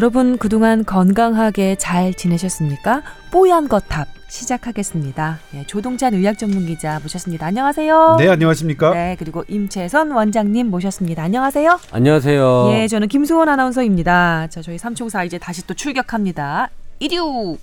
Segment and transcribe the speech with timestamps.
[0.00, 3.02] 여러분 그동안 건강하게 잘 지내셨습니까?
[3.30, 5.40] 뽀얀 거탑 시작하겠습니다.
[5.50, 7.44] 네, 조동찬 의학 전문 기자 모셨습니다.
[7.44, 8.16] 안녕하세요.
[8.18, 8.94] 네, 안녕하십니까?
[8.94, 11.22] 네, 그리고 임채선 원장님 모셨습니다.
[11.22, 11.80] 안녕하세요.
[11.92, 12.70] 안녕하세요.
[12.72, 14.46] 예, 저는 김수원 아나운서입니다.
[14.48, 16.70] 자, 저희 삼총사 이제 다시 또 출격합니다.
[17.02, 17.58] 1육.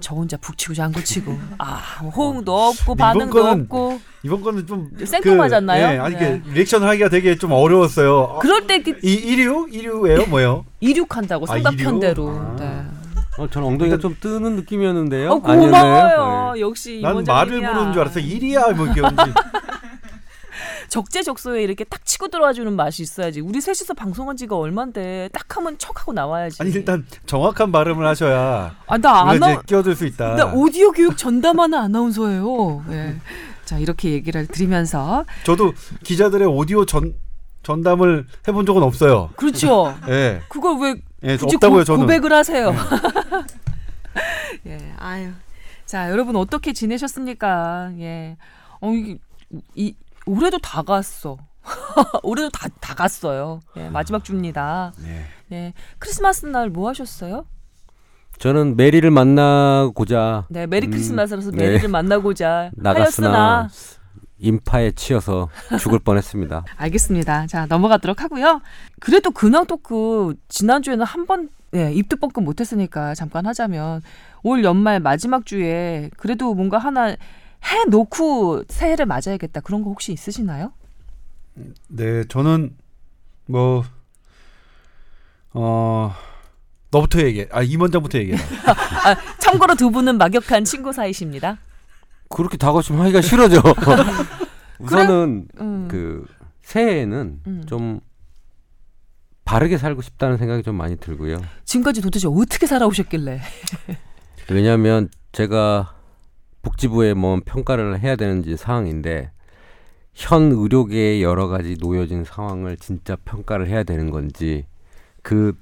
[0.00, 1.74] 저 혼자 북치고 장구치고 아
[2.14, 5.94] 호응도 없고 근데 이번 반응도 거는 없고 이번 거는 좀 생뚱맞았나요?
[5.94, 6.42] 예, 아니 네.
[6.44, 8.38] 그 리액션 하기가 되게 좀 어려웠어요.
[8.40, 10.64] 그럴 때 그이 일유 일유예요, 뭐예요?
[10.80, 12.22] 이륙한다고 아, 상답편대로.
[12.24, 12.38] 이륙?
[12.38, 12.56] 아.
[12.58, 12.82] 네.
[13.38, 15.30] 어, 저는 엉덩이가 좀 뜨는 느낌이었는데요.
[15.30, 15.82] 어, 아니었나요?
[16.16, 16.52] 고마워요.
[16.54, 16.60] 네.
[16.60, 17.24] 역시 난.
[17.24, 18.20] 말을 부르는 줄 알았어.
[18.20, 19.22] 일이야 뭐 이게 뭔지.
[20.90, 23.40] 적재적소에 이렇게 딱 치고 들어와 주는 맛이 있어야지.
[23.40, 26.58] 우리 셋이서 방송한 지가 얼만데 딱 하면 척하고 나와야지.
[26.60, 30.34] 아니 일단 정확한 발음을 하셔야 아, 나 아나 끼어들 수 있다.
[30.36, 32.84] 나 오디오 교육 전담하는 아나운서예요.
[32.90, 33.16] 예.
[33.64, 37.14] 자, 이렇게 얘기를 드리면서 저도 기자들의 오디오 전
[37.62, 39.30] 전담을 해본 적은 없어요.
[39.36, 39.96] 그렇죠.
[40.08, 41.96] 예, 그걸 왜 예, 굳이 없다고요 고.
[41.98, 42.74] 고백을 하세요.
[44.66, 45.30] 예, 아유.
[45.86, 47.92] 자, 여러분 어떻게 지내셨습니까?
[47.98, 48.36] 예.
[48.80, 49.18] 어, 이,
[49.74, 49.94] 이
[50.30, 51.36] 올해도 다 갔어.
[52.22, 53.60] 올해도 다, 다 갔어요.
[53.76, 54.92] 예, 마지막 주입니다.
[55.02, 55.24] 네.
[55.52, 55.72] 예.
[55.98, 57.44] 크리스마스 날 뭐 하셨어요?
[58.38, 61.58] 저는 메리를 만나고자 네, 메리 음, 크리스마스라서 네.
[61.58, 63.68] 메리를 만나고자 나갔으나 하였으나
[64.38, 66.64] 인파에 치여서 죽을 뻔했습니다.
[66.78, 67.46] 알겠습니다.
[67.48, 68.62] 자, 넘어가도록 하고요.
[68.98, 74.00] 그래도 근황 토크 지난 주에는 한번 예, 입도 뻥끗 못 했으니까 잠깐 하자면
[74.42, 77.14] 올 연말 마지막 주에 그래도 뭔가 하나
[77.64, 79.60] 해 놓고 새해를 맞아야겠다.
[79.60, 80.72] 그런 거 혹시 있으시나요?
[81.88, 82.76] 네, 저는
[83.46, 83.84] 뭐
[85.52, 86.14] 어.
[86.90, 87.48] 너부터 얘기해.
[87.52, 88.36] 아, 임 원장부터 얘기해.
[88.66, 91.58] 아, 참고로 두 분은 막역한 친구 사이십니다.
[92.28, 93.62] 그렇게 다가오시면 하기가 싫어져.
[94.78, 95.88] 우선은 음.
[95.88, 96.26] 그
[96.62, 97.64] 새해에는 음.
[97.66, 98.00] 좀
[99.44, 101.40] 바르게 살고 싶다는 생각이 좀 많이 들고요.
[101.64, 103.40] 지금까지 도대체 어떻게 살아오셨길래?
[104.48, 105.94] 왜냐하면 제가
[106.62, 109.30] 복지부에 뭐 평가를 해야 되는지 상황인데
[110.14, 114.66] 현 의료계의 여러 가지 놓여진 상황을 진짜 평가를 해야 되는 건지
[115.22, 115.56] 그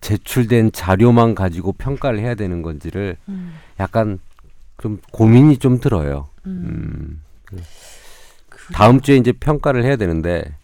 [0.00, 4.18] 제출된 자료만 가지고 평가를 해야 되는 건지를 음, 약간
[4.78, 6.28] 좀 고민이 좀 들어요.
[6.46, 7.22] 음.
[7.52, 7.62] 음,
[8.72, 10.54] 다음 주에 이제 평가를 해야 되는데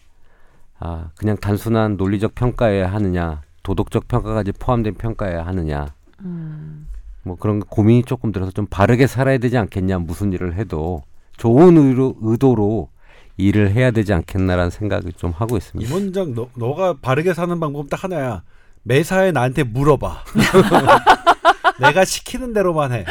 [0.79, 5.87] 아 그냥 단순한 논리적 평가여야 하느냐 도덕적 평가까지 포함된 평가여야 하느냐
[6.21, 6.87] 음.
[7.25, 11.03] 뭐 그런 고민이 조금 들어서 좀 바르게 살아야 되지 않겠냐 무슨 일을 해도
[11.37, 12.89] 좋은 의로, 의도로
[13.37, 15.89] 일을 해야 되지 않겠나라는 생각을 좀 하고 있습니다.
[15.89, 18.43] 임원장 너, 너가 바르게 사는 방법은 딱 하나야.
[18.83, 20.23] 매사에 나한테 물어봐.
[21.81, 23.03] 내가 시키는 대로만 해.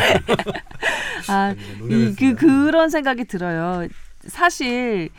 [1.29, 1.55] 아,
[1.91, 3.87] 이, 그 그런 생각이 들어요.
[4.29, 5.11] 사실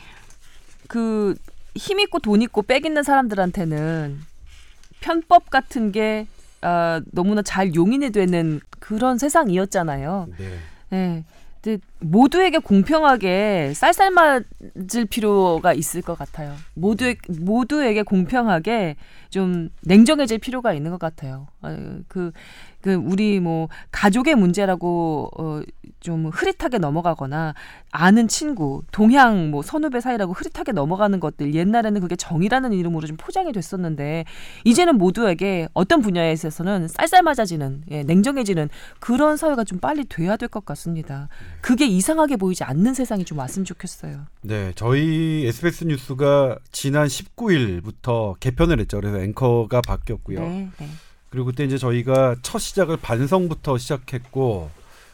[0.88, 1.36] 그
[1.78, 4.22] 힘 있고 돈 있고 빽 있는 사람들한테는
[5.02, 6.26] 편법 같은 게
[6.66, 10.28] 아, 너무나 잘 용인이 되는 그런 세상이었잖아요.
[10.38, 10.58] 네.
[10.90, 11.24] 네.
[11.62, 16.54] 근데 모두에게 공평하게 쌀쌀 맞을 필요가 있을 것 같아요.
[16.74, 18.96] 모두 모두에게 공평하게
[19.30, 21.48] 좀 냉정해질 필요가 있는 것 같아요.
[21.62, 21.76] 어,
[22.08, 22.32] 그,
[22.82, 25.62] 그 우리 뭐 가족의 문제라고 어,
[26.00, 27.54] 좀 흐릿하게 넘어가거나
[27.92, 33.52] 아는 친구, 동향 뭐 선후배 사이라고 흐릿하게 넘어가는 것들 옛날에는 그게 정이라는 이름으로 좀 포장이
[33.52, 34.26] 됐었는데
[34.64, 40.46] 이제는 모두에게 어떤 분야에 있어서는 쌀쌀 맞아지는 예, 냉정해지는 그런 사회가 좀 빨리 돼야 될
[40.48, 41.28] 것 같습니다.
[41.60, 44.26] 그게 이상하게 보이지 않는 세상이 좀 왔으면 좋겠어요.
[44.42, 49.00] 네, 저희 SBS 뉴스가 지난 19일부터 개편을 했죠.
[49.00, 50.40] 그래서 앵커가 바뀌었고요.
[50.40, 50.90] 네, 네.
[51.30, 54.70] 그리고 그때 이제 저희가 첫 시작을 반성부터 시작했고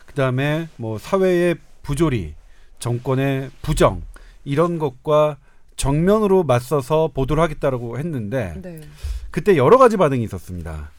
[0.08, 2.34] 그다음에 뭐 사회의 부조리,
[2.80, 4.02] 정권의 부정
[4.44, 5.38] 이런 것과
[5.78, 8.82] 정면으로 맞서서 보도를 하겠다라고 했는데 네.
[9.32, 10.92] 그때 여러 가지 반응이 있었습니다.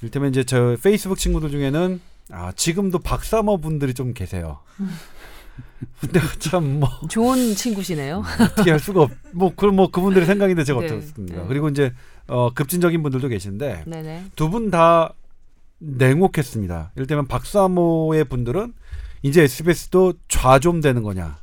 [0.00, 4.60] 이를테면 이제 저 페이스북 친구들 중에는 아 지금도 박사모 분들이 좀 계세요.
[6.00, 8.22] 근데 참 뭐 좋은 친구시네요.
[8.40, 9.10] 어떻게 할 수가 없.
[9.32, 11.42] 뭐 그럼 뭐 그분들의 생각인데 제가 네, 어떻습니까?
[11.42, 11.48] 네.
[11.48, 11.92] 그리고 이제
[12.26, 14.24] 어 급진적인 분들도 계신데 네네.
[14.36, 15.14] 두분 다
[15.78, 16.92] 냉혹했습니다.
[16.96, 18.74] 이를테면 박사모의 분들은
[19.22, 21.38] 이제 SBS도 좌좀 되는 거냐,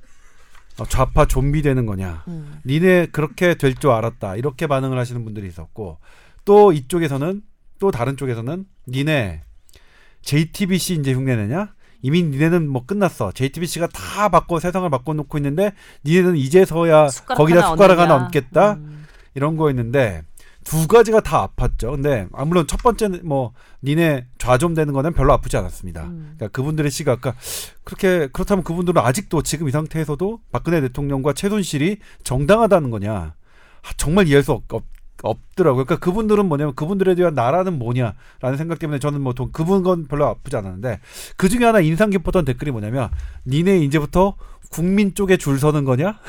[0.79, 2.59] 어, 좌파 좀비 되는 거냐, 음.
[2.65, 5.97] 니네 그렇게 될 줄 알았다 이렇게 반응을 하시는 분들이 있었고
[6.45, 7.41] 또 이쪽에서는
[7.79, 9.41] 또 다른 쪽에서는 니네
[10.25, 11.73] JTBC 이제 흉내내냐?
[12.01, 13.31] 이미 니네는 뭐 끝났어.
[13.31, 15.71] JTBC가 다 바꿔 세상을 바꿔놓고 있는데
[16.03, 18.15] 니네는 이제서야 숟가락 거기다 하나 숟가락 하나.
[18.15, 18.73] 얹겠다.
[18.73, 19.05] 음.
[19.33, 20.23] 이런 거였는데
[20.63, 21.91] 두 가지가 다 아팠죠.
[21.91, 26.03] 근데 아 물론 첫 번째는 뭐 니네 좌좀 되는 거는 별로 아프지 않았습니다.
[26.03, 26.33] 음.
[26.37, 27.35] 그러니까 그분들의 시각과
[27.83, 33.13] 그렇게 그렇다면 그분들은 아직도 지금 이 상태에서도 박근혜 대통령과 최순실이 정당하다는 거냐?
[33.13, 34.63] 아, 정말 이해할 수 없,
[35.25, 35.85] 없, 없더라고요.
[35.85, 40.25] 그러니까 그분들은 뭐냐면 그분들에 대한 나라는 뭐냐라는 생각 때문에 저는 뭐 돈- 그분 건 별로
[40.27, 40.99] 아프지 않았는데
[41.37, 43.09] 그 중에 하나 인상 깊었던 댓글이 뭐냐면
[43.47, 44.35] 니네 이제부터
[44.69, 46.19] 국민 쪽에 줄 서는 거냐?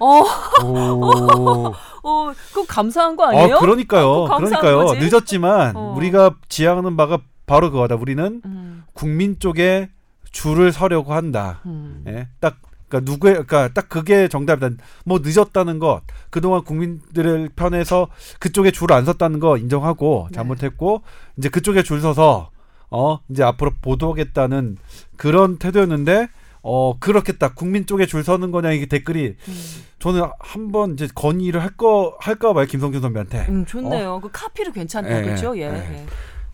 [0.00, 0.22] 어,
[0.64, 1.72] 오.
[2.02, 3.56] 어, 그거 감사한 거 아니에요?
[3.56, 4.24] 어, 그러니까요.
[4.24, 4.84] 감사한 그러니까요.
[4.86, 5.00] 거지.
[5.00, 5.94] 늦었지만 어.
[5.96, 7.94] 우리가 지향하는 바가 바로 그거다.
[7.94, 9.88] 우리는 음, 국민 쪽에
[10.30, 11.60] 줄을 서려고 한다.
[11.66, 12.04] 음.
[12.08, 12.56] 예, 딱
[12.94, 14.70] 그러니까 누구의 그러니까 딱 그게 정답이다.
[15.04, 18.08] 뭐 늦었다는 것, 그동안 국민들의 편에서
[18.38, 20.36] 그쪽에 줄 안 섰다는 거 인정하고 네.
[20.36, 21.02] 잘못했고
[21.36, 22.50] 이제 그쪽에 줄 서서
[22.90, 24.76] 어 이제 앞으로 보도하겠다는
[25.16, 26.28] 그런 태도였는데
[26.62, 29.60] 어 그렇게 딱 국민 쪽에 줄 서는 거냐 이게 댓글이 음.
[29.98, 33.46] 저는 한번 이제 건의를 할 거 할까 봐요 김성준 선배한테.
[33.48, 34.20] 음, 좋네요.
[34.20, 35.56] 그 카피로 괜찮다, 예, 그렇죠?
[35.58, 35.62] 예.
[35.62, 35.74] 예.
[35.74, 36.06] 예.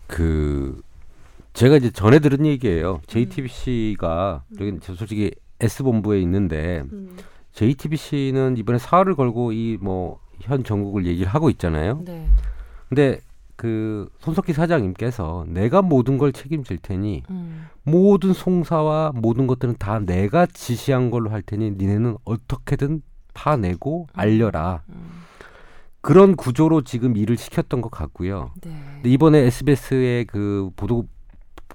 [0.07, 0.81] 그
[1.53, 3.01] 제가 이제 전에 들은 얘기예요.
[3.07, 7.15] JTBC가 여기 저 솔직히 S 본부에 있는데 음,
[7.53, 12.01] JTBC는 이번에 사활을 걸고 이 뭐현 정국을 얘기를 하고 있잖아요.
[12.05, 12.27] 네.
[12.89, 13.19] 근데
[13.55, 20.45] 그 손석희 사장님께서 내가 모든 걸 책임질 테니 음, 모든 송사와 모든 것들은 다 내가
[20.47, 23.01] 지시한 걸로 할 테니 니네는 어떻게든
[23.33, 24.81] 파내고 알려라.
[24.89, 25.21] 음,
[26.01, 28.51] 그런 구조로 지금 일을 시켰던 것 같고요.
[28.61, 28.71] 네.
[28.95, 31.05] 근데 이번에 SBS의 그 보도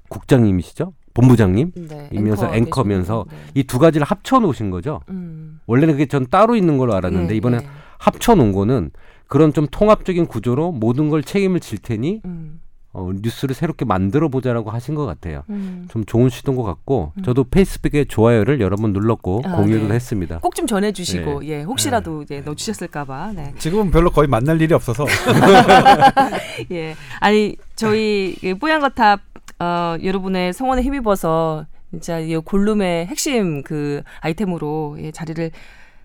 [0.08, 0.92] 국장님이시죠?
[1.16, 1.72] 본부장님?
[1.88, 2.08] 네.
[2.12, 3.36] 이면서 앵커 앵커면서 네.
[3.54, 5.00] 이두 가지를 합쳐 놓으신 거죠.
[5.08, 5.60] 음.
[5.66, 7.66] 원래는 그게 전 따로 있는 걸로 알았는데 예, 이번에 예.
[7.98, 8.90] 합쳐 놓은 거는
[9.26, 12.60] 그런 좀 통합적인 구조로 모든 걸 책임을 질 테니 음,
[12.92, 15.42] 어, 뉴스를 새롭게 만들어 보자라고 하신 것 같아요.
[15.48, 15.86] 음.
[15.90, 17.22] 좀 좋은 시도인 것 같고 음.
[17.22, 19.94] 저도 페이스북에 좋아요를 여러 번 눌렀고 아, 공유도 네.
[19.94, 20.38] 했습니다.
[20.40, 23.54] 꼭 좀 전해주시고 예 혹시라도 이제 놓치셨을까봐 네.
[23.58, 25.06] 지금은 별로 거의 만날 일이 없어서
[26.72, 29.20] 예 아니 저희 그 뽀얀거탑
[29.58, 35.50] 어 여러분의 성원에 힘입어서 진짜 이 골룸의 핵심 그 아이템으로 예, 자리를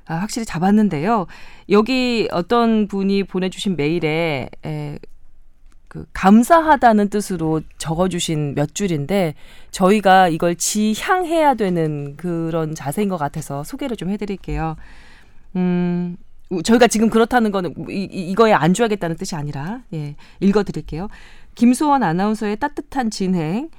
[0.07, 1.27] 아, 확실히 잡았는데요
[1.69, 4.99] 여기 어떤 분이 보내주신 메일에 에,
[5.87, 9.35] 그 감사하다는 뜻으로 적어주신 몇 줄인데
[9.71, 14.77] 저희가 이걸 지향해야 되는 그런 자세인 것 같아서 소개를 좀 해드릴게요.
[15.57, 16.15] 음,
[16.49, 21.09] 우- 저희가 지금 그렇다는 거는 이, 이- 이거에 안주하겠다는 뜻이 아니라 예, 읽어드릴게요.
[21.55, 23.69] 김소원 아나운서의 따뜻한 진행,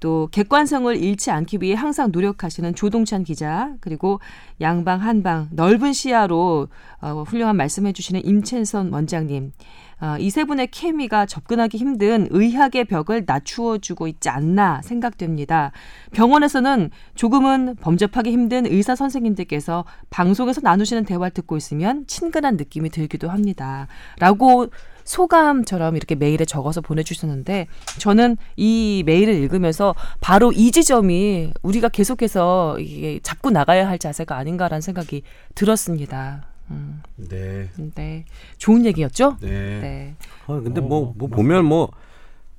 [0.00, 4.20] 또 객관성을 잃지 않기 위해 항상 노력하시는 조동찬 기자, 그리고
[4.60, 6.68] 양방 한방 넓은 시야로
[7.00, 9.52] 어, 훌륭한 말씀해 주시는 임첸선 원장님,
[10.00, 15.72] 어, 이세 분의 케미가 접근하기 힘든 의학의 벽을 낮추어 주고 있지 않나 생각됩니다.
[16.12, 23.88] 병원에서는 조금은 범접하기 힘든 의사 선생님들께서 방송에서 나누시는 대화를 듣고 있으면 친근한 느낌이 들기도 합니다.
[24.18, 24.66] 라고
[25.06, 27.68] 소감처럼 이렇게 메일에 적어서 보내주셨는데
[27.98, 34.82] 저는 이 메일을 읽으면서 바로 이 지점이 우리가 계속해서 이게 잡고 나가야 할 자세가 아닌가라는
[34.82, 35.22] 생각이
[35.54, 36.44] 들었습니다.
[36.70, 37.70] 음, 네.
[37.94, 38.24] 네.
[38.58, 39.36] 좋은 얘기였죠?
[39.40, 39.48] 네.
[39.48, 40.14] 네.
[40.48, 41.90] 아, 근데 어, 뭐, 뭐 보면 뭐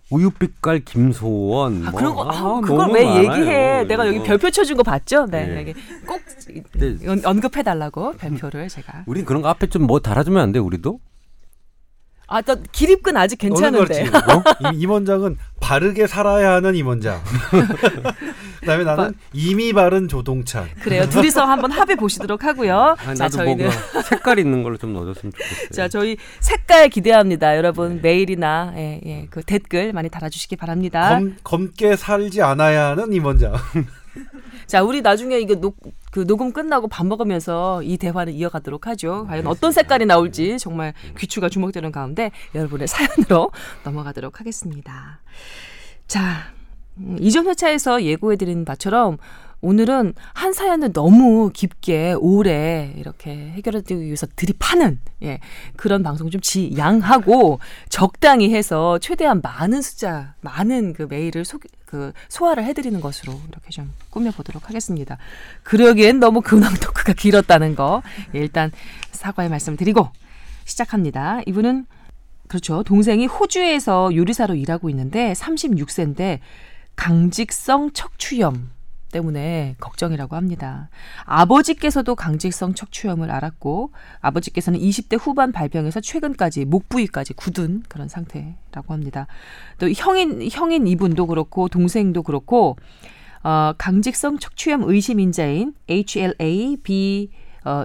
[0.10, 3.24] 우유빛깔 김소원 아, 뭐, 그런 거, 아, 아, 그걸 왜 많아요.
[3.40, 3.84] 얘기해?
[3.84, 4.26] 내가 여기 이거.
[4.26, 5.26] 별표 쳐준 거 봤죠?
[5.26, 5.46] 네.
[5.48, 5.60] 네.
[5.60, 5.74] 여기
[6.08, 6.22] 꼭
[7.10, 9.04] 언- 언급해달라고 별표를 제가.
[9.06, 11.00] 우린 그런 거 앞에 좀 뭐 달아주면 안 돼 우리도?
[12.28, 14.04] 아, 또 기립근 아직 괜찮은데.
[14.08, 14.70] 어?
[14.74, 17.22] 임- 임원장은 바르게 살아야 하는 임원장.
[18.60, 20.68] 그다음에 나는 이미 바른 조동찬.
[20.82, 21.08] 그래요.
[21.10, 22.96] 둘이서 한번 합해 보시도록 하고요.
[23.00, 25.70] 아, 자, 나도 저희는 뭔가 색깔 있는 걸로 좀 넣어줬으면 좋겠어요.
[25.72, 27.56] 자, 저희 색깔 기대합니다.
[27.56, 28.02] 여러분 네.
[28.02, 31.10] 메일이나 예, 예, 그 댓글 많이 달아주시기 바랍니다.
[31.20, 33.54] 검, 검게 살지 않아야 하는 임원장.
[34.68, 35.78] 자, 우리 나중에 이거 녹,
[36.12, 39.26] 그 녹음 끝나고 밥 먹으면서 이 대화를 이어가도록 하죠.
[39.28, 43.52] 과연 어떤 색깔이 나올지 정말 귀추가 주목되는 가운데 여러분의 사연으로
[43.84, 45.20] 넘어가도록 하겠습니다.
[46.08, 46.54] 자,
[46.98, 49.18] 음, 이전 회차에서 예고해드린 바처럼
[49.62, 55.40] 오늘은 한 사연을 너무 깊게 오래 이렇게 해결하기 위해서 들이파는 예,
[55.76, 57.60] 그런 방송 좀 지양하고
[57.90, 63.92] 적당히 해서 최대한 많은 숫자, 많은 그 메일을 소, 그 소화를 해드리는 것으로 이렇게 좀
[64.12, 65.18] 꾸며보도록 하겠습니다.
[65.64, 68.04] 그러기엔 너무 근황 토크가 길었다는 거
[68.36, 68.72] 예, 일단
[69.12, 70.10] 사과의 말씀을 드리고
[70.66, 71.42] 시작합니다.
[71.48, 71.88] 이분은
[72.48, 72.84] 그렇죠.
[72.84, 76.40] 동생이 호주에서 요리사로 일하고 있는데 36세인데
[76.96, 78.70] 강직성 척추염
[79.12, 80.90] 때문에 걱정이라고 합니다.
[81.26, 89.28] 아버지께서도 강직성 척추염을 앓았고 아버지께서는 20대 후반 발병해서 최근까지 목 부위까지 굳은 그런 상태라고 합니다.
[89.80, 92.78] 또 형인 형인 이분도 그렇고 동생도 그렇고
[93.44, 97.30] 어, 강직성 척추염 의심 인자인 HLA-B
[97.66, 97.84] 어,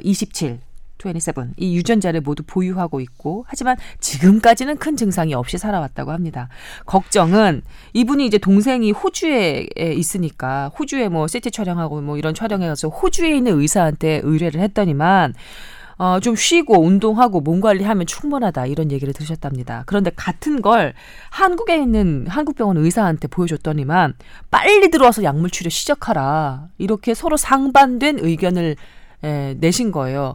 [1.02, 1.54] 27 27.
[1.56, 6.48] 이 유전자를 모두 보유하고 있고 하지만 지금까지는 큰 증상이 없이 살아왔다고 합니다.
[6.86, 9.66] 걱정은 이분이 이제 동생이 호주에
[9.96, 15.34] 있으니까 호주에 뭐 세트 촬영하고 뭐 이런 촬영해서 호주에 있는 의사한테 의뢰를 했더니만
[15.98, 19.84] 어, 좀 쉬고 운동하고 몸 관리하면 충분하다 이런 얘기를 들으셨답니다.
[19.86, 20.94] 그런데 같은 걸
[21.30, 24.14] 한국에 있는 한국병원 의사한테 보여줬더니만
[24.50, 28.76] 빨리 들어와서 약물 치료 시작하라 이렇게 서로 상반된 의견을
[29.22, 30.34] 에, 내신 거예요.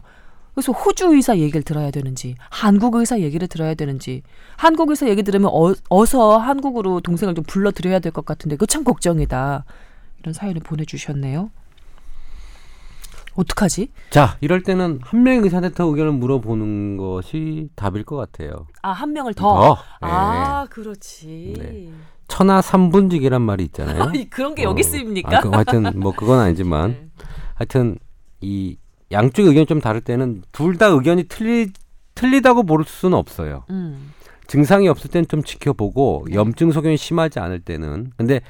[0.58, 4.22] 그래서 호주 의사 얘기를 들어야 되는지 한국 의사 얘기를 들어야 되는지
[4.56, 9.64] 한국 의사 얘기 들으면 어, 어서 한국으로 동생을 좀 불러드려야 될 것 같은데 그참 걱정이다
[10.18, 11.50] 이런 사연을 보내주셨네요.
[13.36, 13.92] 어떡하지?
[14.10, 18.66] 자, 이럴 때는 한 명의 의사한테 더 의견을 물어보는 것이 답일 것 같아요.
[18.82, 19.76] 아 한 명을 더.
[19.76, 19.78] 더.
[20.00, 20.68] 아 예.
[20.70, 21.54] 그렇지.
[21.56, 21.92] 네.
[22.26, 24.02] 천하 삼분직이란 말이 있잖아요.
[24.10, 25.38] 아, 그런 게 여기 어, 쓰입니까?
[25.38, 27.08] 아, 그, 하여튼 뭐 그건 아니지만 네.
[27.54, 27.96] 하여튼
[28.40, 28.76] 이
[29.12, 31.72] 양쪽 의견이 좀 다를 때는 둘 다 의견이 틀리
[32.14, 33.64] 틀리다고 볼 수는 없어요.
[33.70, 34.12] 음.
[34.46, 36.34] 증상이 없을 때는 좀 지켜보고 네.
[36.34, 38.40] 염증 소견이 심하지 않을 때는 근데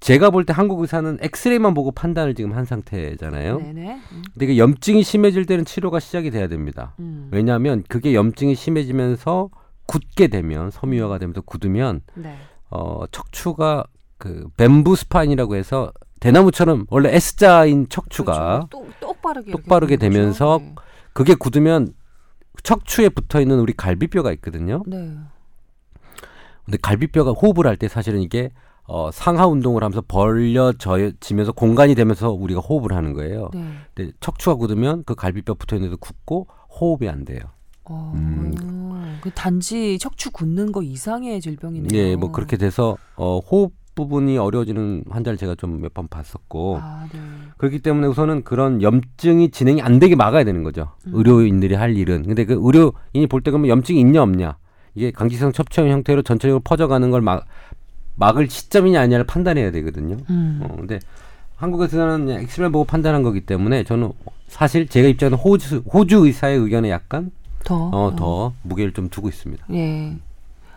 [0.00, 3.58] 제가 볼 때 한국 의사는 엑스레이만 보고 판단을 지금 한 상태잖아요.
[3.58, 3.94] 네네.
[4.12, 4.22] 음.
[4.32, 6.94] 근데 이게 염증이 심해질 때는 치료가 시작이 돼야 됩니다.
[7.00, 7.28] 음.
[7.32, 9.50] 왜냐하면 그게 염증이 심해지면서
[9.86, 12.34] 굳게 되면 섬유화가 되면서 굳으면 네.
[12.70, 13.84] 어, 척추가
[14.18, 18.68] 그 bamboo spine이라고 해서 대나무처럼 원래 S자인 척추가 그렇죠.
[18.70, 19.96] 똑- 똑바르게 똑바르게.
[19.96, 20.74] 되면서 네.
[21.12, 21.94] 그게 굳으면
[22.62, 24.82] 척추에 붙어 있는 우리 갈비뼈가 있거든요.
[24.86, 25.14] 네.
[26.64, 28.50] 근데 갈비뼈가 호흡을 할 때 사실은 이게
[28.84, 33.50] 어, 상하 운동을 하면서 벌려지면서 공간이 되면서 우리가 호흡을 하는 거예요.
[33.54, 33.64] 네.
[33.94, 36.48] 근데 척추가 굳으면 그 갈비뼈 붙어 있는 데도 굳고
[36.80, 37.40] 호흡이 안 돼요.
[37.84, 39.18] 어, 음.
[39.22, 41.88] 그 단지 척추 굳는 거 이상의 질병이네요.
[41.98, 43.72] 예, 뭐 그렇게 돼서 어, 호흡
[44.06, 47.18] 부분이 어려워지는 환자를 제가 좀 몇 번 봤었고 아, 네.
[47.56, 50.90] 그렇기 때문에 우선은 그런 염증이 진행이 안 되게 막아야 되는 거죠.
[51.06, 51.12] 음.
[51.14, 52.22] 의료인들이 할 일은.
[52.24, 54.56] 근데 그 의료인이 볼 때 그러면 염증이 있냐 없냐
[54.94, 57.46] 이게 강직성 첩추형 형태로 전체적으로 퍼져가는 걸 막,
[58.16, 60.16] 막을 시점이냐 아니냐를 판단해야 되거든요.
[60.28, 60.60] 음.
[60.62, 60.98] 어, 근데
[61.56, 64.12] 한국에서는 그냥 엑스레이 보고 판단한 거기 때문에 저는
[64.48, 67.30] 사실 제가 입장에서 호주, 호주 의사의 의견에 약간
[67.64, 67.76] 더.
[67.92, 69.66] 어, 더 무게를 좀 두고 있습니다.
[69.72, 70.16] 예.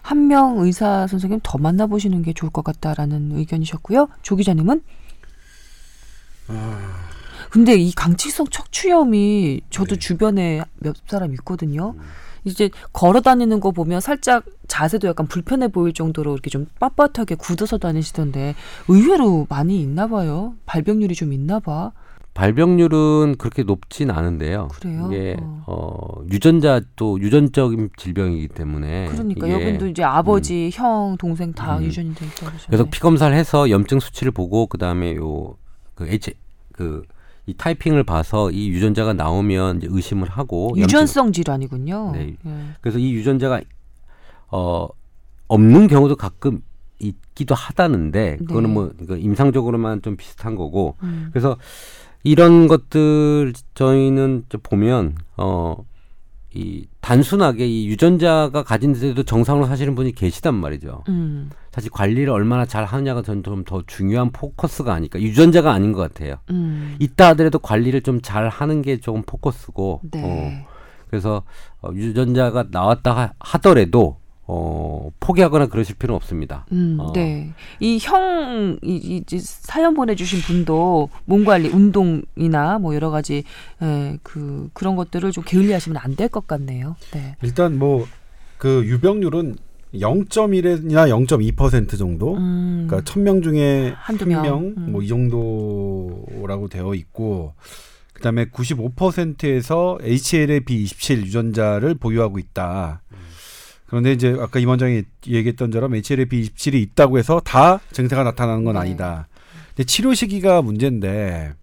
[0.03, 4.09] 한 명 의사 선생님 더 만나보시는 게 좋을 것 같다라는 의견이셨고요.
[4.21, 4.83] 조 기자님은?
[7.49, 9.99] 근데 이 강직성 척추염이 저도 네.
[9.99, 11.95] 주변에 몇 사람 있거든요.
[12.45, 17.77] 이제 걸어 다니는 거 보면 살짝 자세도 약간 불편해 보일 정도로 이렇게 좀 빳빳하게 굳어서
[17.77, 18.55] 다니시던데
[18.89, 20.55] 의외로 많이 있나 봐요.
[20.65, 21.93] 발병률이 좀 있나 봐.
[22.33, 24.67] 발병률은 그렇게 높진 않은데요.
[24.73, 25.07] 그래요?
[25.11, 25.63] 이게 어.
[25.67, 31.83] 어, 유전자 또 유전적인 질병이기 때문에 그러니까 여분도 이제 아버지, 형, 동생 다 음.
[31.83, 32.65] 유전이 돼 있다고 하셨네.
[32.67, 36.33] 그래서 피 검사를 해서 염증 수치를 보고 그다음에 요그 H
[36.73, 37.03] 그
[37.45, 42.11] 이 타이핑을 봐서 이 유전자가 나오면 이제 의심을 하고 염증- 유전성 질환이군요.
[42.13, 42.37] 네.
[42.45, 42.51] 예.
[42.79, 43.59] 그래서 이 유전자가
[44.49, 44.87] 어
[45.49, 46.61] 없는 경우도 가끔
[46.99, 48.73] 있기도 하다는데 그거는 네.
[48.73, 51.31] 뭐 임상적으로만 좀 비슷한 거고 음.
[51.33, 51.57] 그래서
[52.23, 55.83] 이런 것들 저희는 좀 보면 어
[56.55, 61.03] 이 단순하게 이 유전자가 가진 데도 정상으로 사시는 분이 계시단 말이죠.
[61.09, 61.49] 음.
[61.71, 65.19] 사실 관리를 얼마나 잘 하느냐가 전좀더 중요한 포커스가 아닐까.
[65.19, 66.35] 유전자가 아닌 것 같아요.
[66.51, 66.95] 음.
[66.99, 70.01] 있다 하더라도 관리를 좀 잘 하는 게 조금 포커스고.
[70.03, 70.67] 어, 네.
[71.09, 71.41] 그래서
[71.81, 76.65] 어, 유전자가 나왔다 하, 하더라도 어, 포기하거나 그러실 필요는 없습니다.
[76.71, 77.13] 음, 어.
[77.13, 77.53] 네.
[77.79, 83.43] 이 형, 이, 이, 이 사연 보내주신 분도 몸 관리, 운동이나 뭐 여러 가지,
[83.81, 86.95] 에, 그, 그런 것들을 좀 게을리 하시면 안 될 것 같네요.
[87.13, 87.35] 네.
[87.41, 88.05] 일단 뭐
[88.57, 89.57] 그 유병률은
[89.95, 92.35] 0.1이나 0.2% 정도.
[92.37, 94.41] 음, 그러니까 1000명 중에 한두 한 명.
[94.41, 94.91] 명 음.
[94.93, 97.53] 뭐이 정도라고 되어 있고
[98.13, 103.01] 그 다음에 95%에서 HLA-B27 유전자를 보유하고 있다.
[103.93, 108.79] 그런데 이제 아까 임 원장이 얘기했던 처럼 HLA-B27이 있다고 해서 다 증세가 나타나는 건 네.
[108.79, 109.27] 아니다.
[109.67, 111.53] 근데 치료 시기가 문제인데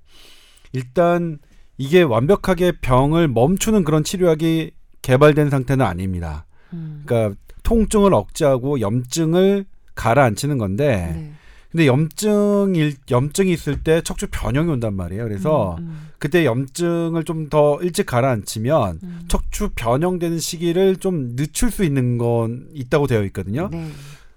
[0.73, 1.41] 일단
[1.77, 4.71] 이게 완벽하게 병을 멈추는 그런 치료약이
[5.03, 6.47] 개발된 상태는 아닙니다.
[6.73, 9.65] 음, 그러니까 통증을 억제하고 염증을
[9.97, 11.33] 가라앉히는 건데 네.
[11.71, 15.25] 근데 염증일 염증이 있을 때 척추 변형이 온단 말이에요.
[15.25, 19.25] 그래서 음, 음, 그때 염증을 좀 더 일찍 가라앉히면 음.
[19.29, 23.69] 척추 변형되는 시기를 좀 늦출 수 있는 건 있다고 되어 있거든요.
[23.71, 23.89] 네.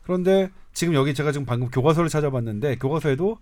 [0.03, 3.37] 그런데 지금 여기 제가 지금 방금 교과서를 찾아봤는데 교과서에도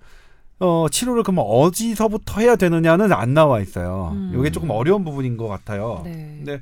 [0.59, 4.11] 어, 치료를 그러면 어디서부터 해야 되느냐는 안 나와 있어요.
[4.13, 4.35] 음.
[4.37, 6.01] 이게 조금 어려운 부분인 것 같아요.
[6.05, 6.35] 네.
[6.37, 6.61] 근데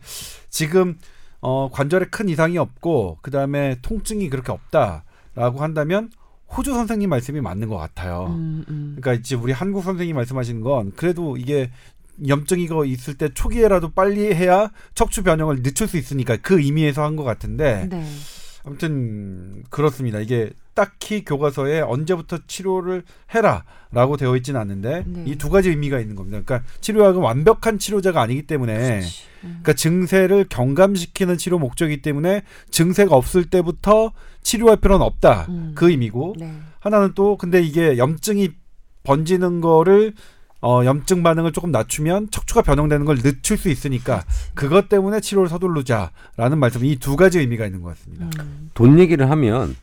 [0.50, 0.98] 지금
[1.41, 6.09] 어, 관절에 큰 이상이 없고 그 다음에 통증이 그렇게 없다라고 한다면
[6.56, 8.27] 호주 선생님 말씀이 맞는 것 같아요.
[8.29, 8.98] 음, 음.
[9.00, 11.72] 그러니까 이제 우리 한국 선생님 말씀하시는 건 그래도 이게
[12.27, 17.15] 염증이 거 있을 때 초기에라도 빨리 해야 척추 변형을 늦출 수 있으니까 그 의미에서 한
[17.15, 18.03] 것 같은데 네.
[18.63, 20.20] 아무튼 그렇습니다.
[20.20, 25.24] 이게 딱히 교과서에 언제부터 치료를 해라라고 되어 있지는 않는데 네.
[25.28, 26.42] 이두 가지 의미가 있는 겁니다.
[26.44, 29.00] 그러니까 치료약은 완벽한 치료제가 아니기 때문에.
[29.00, 29.04] 음.
[29.42, 34.12] 그러니까 증세를 경감시키는 치료 목적이기 때문에 증세가 없을 때부터
[34.42, 35.48] 치료할 필요는 없다.
[35.50, 35.72] 음.
[35.75, 36.54] 그 의미고 네.
[36.80, 38.50] 하나는 또 근데 이게 염증이
[39.04, 40.13] 번지는 거를
[40.62, 44.24] 어 염증 반응을 조금 낮추면 척추가 변형되는 걸 늦출 수 있으니까
[44.54, 48.25] 그것 때문에 치료를 서두르자라는 말씀 이 두 가지 의미가 있는 것 같습니다.
[48.44, 48.70] 음.
[48.74, 49.75] 돈 얘기를 하면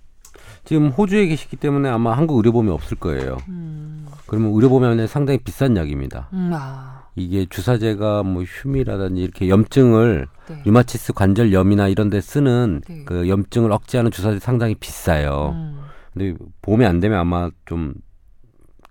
[0.65, 3.39] 지금 호주에 계시기 때문에 아마 한국 의료보험이 없을 거예요.
[3.49, 4.07] 음.
[4.27, 6.29] 그러면 의료보험은 상당히 비싼 약입니다.
[6.33, 6.51] 음.
[6.53, 7.05] 아.
[7.15, 10.63] 이게 주사제가 뭐 휴미라든지 이렇게 염증을 네.
[10.67, 13.05] 류마티스 관절염이나 이런 데 쓰는 네.
[13.07, 15.53] 그 염증을 억제하는 주사제 상당히 비싸요.
[15.55, 15.81] 음.
[16.13, 17.95] 근데 보험이 안 되면 아마 좀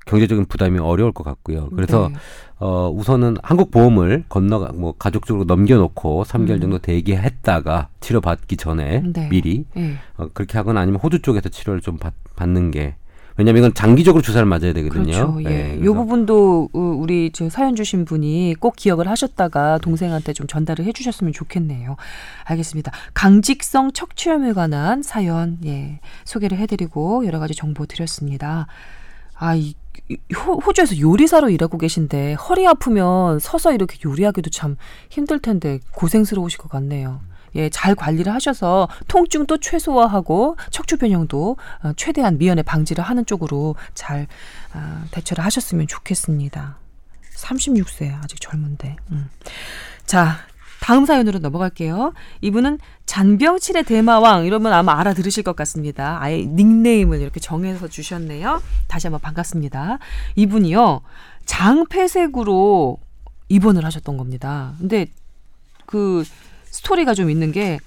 [0.05, 1.69] 경제적인 부담이 어려울 것 같고요.
[1.75, 2.17] 그래서 네.
[2.59, 6.61] 어 우선은 한국 보험을 건너가 뭐 가족적으로 넘겨놓고 3개월 음.
[6.61, 9.27] 정도 대기했다가 치료 받기 전에 네.
[9.29, 9.95] 미리 예.
[10.17, 12.95] 어, 그렇게 하거나 아니면 호주 쪽에서 치료를 좀 받, 받는 게
[13.37, 15.03] 왜냐면 이건 장기적으로 주사를 맞아야 되거든요.
[15.03, 15.41] 그렇죠.
[15.43, 15.49] 예.
[15.49, 20.47] 네, 요 그래서 부분도 어, 우리 저 사연 주신 분이 꼭 기억을 하셨다가 동생한테 좀
[20.47, 21.97] 전달을 해주셨으면 좋겠네요.
[22.45, 22.93] 알겠습니다.
[23.13, 28.67] 강직성 척추염에 관한 사연 예 소개를 해드리고 여러 가지 정보 드렸습니다.
[29.37, 29.75] 아, 이, 이
[30.37, 34.77] 호, 호주에서 요리사로 일하고 계신데 허리 아프면 서서 이렇게 요리하기도 참
[35.09, 37.21] 힘들 텐데 고생스러우실 것 같네요.
[37.55, 44.27] 예, 잘 관리를 하셔서 통증도 최소화하고 척추 변형도 어, 최대한 미연에 방지를 하는 쪽으로 잘
[44.73, 46.77] 아, 대처를 하셨으면 좋겠습니다.
[47.35, 48.97] 36세 아직 젊은데.
[49.11, 49.29] 음.
[50.05, 50.37] 자,
[50.85, 52.13] 다음 사연으로 넘어갈게요.
[52.41, 52.77] 이분은
[53.07, 56.21] 잔병치레 대마왕 이러면 아마 알아들으실 것 같습니다.
[56.21, 58.61] 아예 닉네임을 이렇게 정해서 주셨네요.
[58.87, 59.97] 다시 한번 반갑습니다.
[60.35, 61.01] 이분이요
[61.45, 62.99] 장폐색으로
[63.49, 64.75] 입원을 하셨던 겁니다.
[64.77, 65.07] 근데
[65.87, 66.23] 그
[66.65, 67.79] 스토리가 좀 있는 게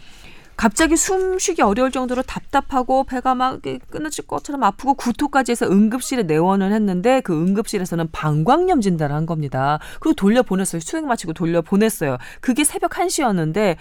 [0.58, 7.20] 갑자기 숨쉬기 어려울 정도로 답답하고 배가 막 끊어질 것처럼 아프고 구토까지 해서 응급실에 내원을 했는데
[7.20, 9.78] 그 응급실에서는 방광염 진단을 한 겁니다.
[10.00, 10.80] 그리고 돌려 보냈어요.
[10.80, 12.18] 수행 마치고 돌려 보냈어요.
[12.40, 13.76] 그게 새벽 1시였는데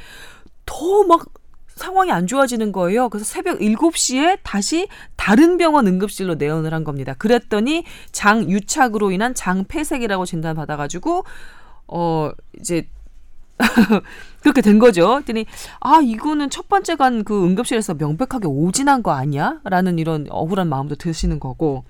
[0.67, 1.25] 더막
[1.67, 3.09] 상황이 안 좋아지는 거예요.
[3.09, 7.15] 그래서 새벽 7시에 다시 다른 병원 응급실로 내원을 한 겁니다.
[7.15, 11.23] 그랬더니 장 유착으로 인한 장 폐색이라고 진단받아가지고
[11.87, 12.87] 어 이제
[14.41, 15.07] 그렇게 된 거죠.
[15.15, 15.45] 그랬더니
[15.79, 19.59] 아 이거는 첫 번째 간 그 응급실에서 명백하게 오진한 거 아니야?
[19.63, 21.83] 라는 이런 억울한 마음도 드시는 거고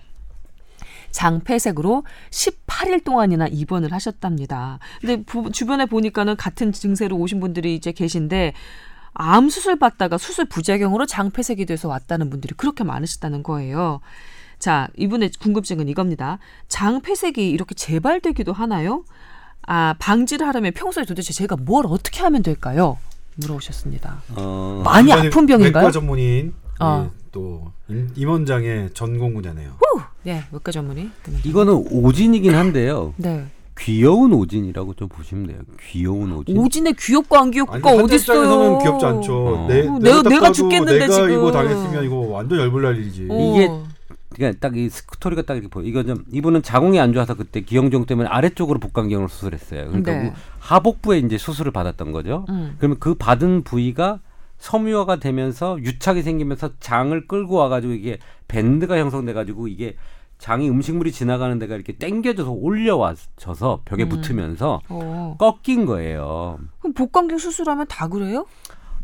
[1.12, 4.80] 장폐색으로 18일 동안이나 입원을 하셨답니다.
[5.02, 8.54] 근데 부- 주변에 보니까는 같은 증세로 오신 분들이 이제 계신데
[9.14, 14.00] 암 수술 받다가 수술 부작용으로 장폐색이 돼서 왔다는 분들이 그렇게 많으시다는 거예요.
[14.60, 16.40] 자, 이분의 궁금증은 이겁니다.
[16.68, 19.04] 장폐색이 이렇게 재발되기도 하나요?
[19.68, 22.98] 아, 방지를 하려면 평소에 도대체 제가 뭘 어떻게 하면 될까요?
[23.36, 24.24] 물어보셨습니다.
[24.36, 25.84] 어, 많이 아픈 병인가요?
[25.84, 27.08] 외과 전문의인 어.
[27.12, 29.74] 예, 또 임- 임원장의 전공 분야네요.
[30.24, 31.10] 네, 외과 전문의.
[31.44, 33.14] 이거는 오진이긴 한데요.
[33.18, 33.46] 네.
[33.80, 35.60] 귀여운 오진이라고 좀 보시면 돼요.
[35.88, 36.58] 귀여운 오진.
[36.58, 38.80] 오진에 귀엽고 안 귀엽고가 아니, 어디 있어요?
[38.80, 39.48] 귀엽지 않죠.
[39.48, 39.68] 어.
[39.68, 41.32] 내, 어, 봐도 죽겠는데, 내가 지금.
[41.32, 43.28] 이거 당했으면 이거 완전 열불 날 일이지.
[43.30, 43.36] 어.
[43.56, 43.70] 이게
[44.38, 45.84] 그러니까 딱 이 스토리가 딱 이렇게 보여.
[45.86, 49.88] 이거 좀 이분은 자궁이 안 좋아서 그때 기형종 때문에 아래쪽으로 복강경을 수술했어요.
[49.88, 50.28] 그러니까 네.
[50.30, 52.46] 우- 하복부에 이제 수술을 받았던 거죠.
[52.50, 52.76] 음.
[52.78, 54.20] 그러면 그 받은 부위가
[54.60, 59.96] 섬유화가 되면서 유착이 생기면서 장을 끌고 와가지고 이게 밴드가 형성돼가지고 이게
[60.40, 64.10] 장이 음식물이 지나가는 데가 이렇게 당겨져서 올려와져서 벽에 음.
[64.10, 65.36] 붙으면서 어.
[65.40, 66.60] 꺾인 거예요.
[66.80, 68.46] 그럼 복강경 수술하면 다 그래요?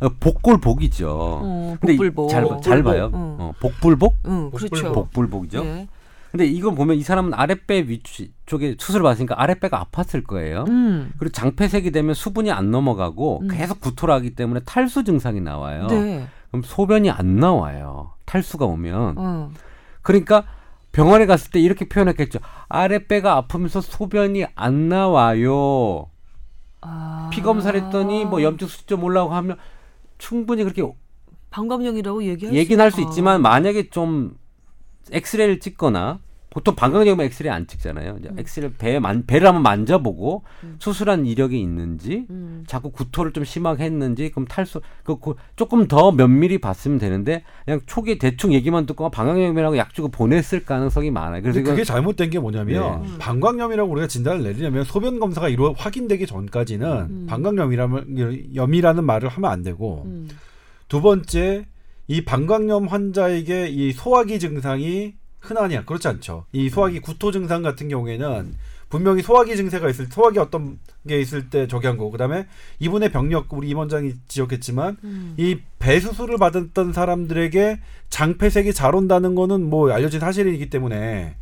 [0.03, 1.09] 어, 복골복이죠.
[1.09, 2.29] 어, 근데 이- 복불복.
[2.29, 3.09] 잘, 봐- 잘 봐요.
[3.13, 3.37] 응.
[3.39, 4.15] 어, 복불복?
[4.25, 4.67] 응, 그렇죠.
[4.69, 4.93] 복불복.
[5.11, 5.65] 복불복이죠.
[5.65, 5.87] 예.
[6.31, 10.65] 근데 이걸 보면 이 사람은 아랫배 위쪽에 수술을 받으니까 아랫배가 아팠을 거예요.
[10.67, 11.11] 음.
[11.19, 13.47] 그리고 장폐색이 되면 수분이 안 넘어가고 음.
[13.49, 15.85] 계속 구토를 하기 때문에 탈수 증상이 나와요.
[15.87, 16.25] 네.
[16.49, 18.13] 그럼 소변이 안 나와요.
[18.25, 19.15] 탈수가 오면.
[19.17, 19.51] 어.
[20.01, 20.43] 그러니까
[20.91, 22.39] 병원에 갔을 때 이렇게 표현했겠죠.
[22.67, 26.07] 아랫배가 아프면서 소변이 안 나와요.
[26.81, 27.29] 아.
[27.31, 29.57] 피 검사를 했더니 뭐 염증 수치점 올라오고 하면
[30.23, 30.81] 충분히 그렇게
[31.49, 34.37] 방광염이라고 얘기할 얘기는 할수있 있지만 만약에 좀
[35.11, 38.17] 엑스레이를 찍거나 보통 방광염은 엑스레이 안 찍잖아요.
[38.19, 40.77] 이제 엑스레이 배 만, 배를 한번 만져보고 음.
[40.79, 42.52] 수술한 이력이 있는지 음.
[42.67, 47.81] 자꾸 구토를 좀 심하게 했는지 그럼 탈수 그, 그 조금 더 면밀히 봤으면 되는데 그냥
[47.85, 51.41] 초기에 대충 얘기만 듣고 방광염이라고 약 주고 보냈을 가능성이 많아요.
[51.41, 53.17] 그래서 근데 이건 그게 잘못된 게 뭐냐면 네.
[53.19, 57.25] 방광염이라고 우리가 진단을 내리려면 소변 검사가 이루 확인되기 전까지는 음.
[57.29, 60.29] 방광염이라는 염이라는 말을 하면 안 되고 음.
[60.87, 61.65] 두 번째
[62.07, 65.85] 이 방광염 환자에게 이 소화기 증상이 흔하냐?
[65.85, 66.45] 그렇지 않죠.
[66.51, 68.53] 이 소화기 구토 증상 같은 경우에는
[68.93, 70.77] 분명히 소화기 증세가 있을 소화기 어떤
[71.07, 72.45] 게 있을 때 저기 한 거고 그다음에
[72.77, 75.33] 이분의 병력 우리 임원장이 지적했지만 음.
[75.35, 77.79] 이배 수술을 받았던 사람들에게
[78.09, 81.35] 장폐색이 잘 온다는 거는 뭐 알려진 사실이기 때문에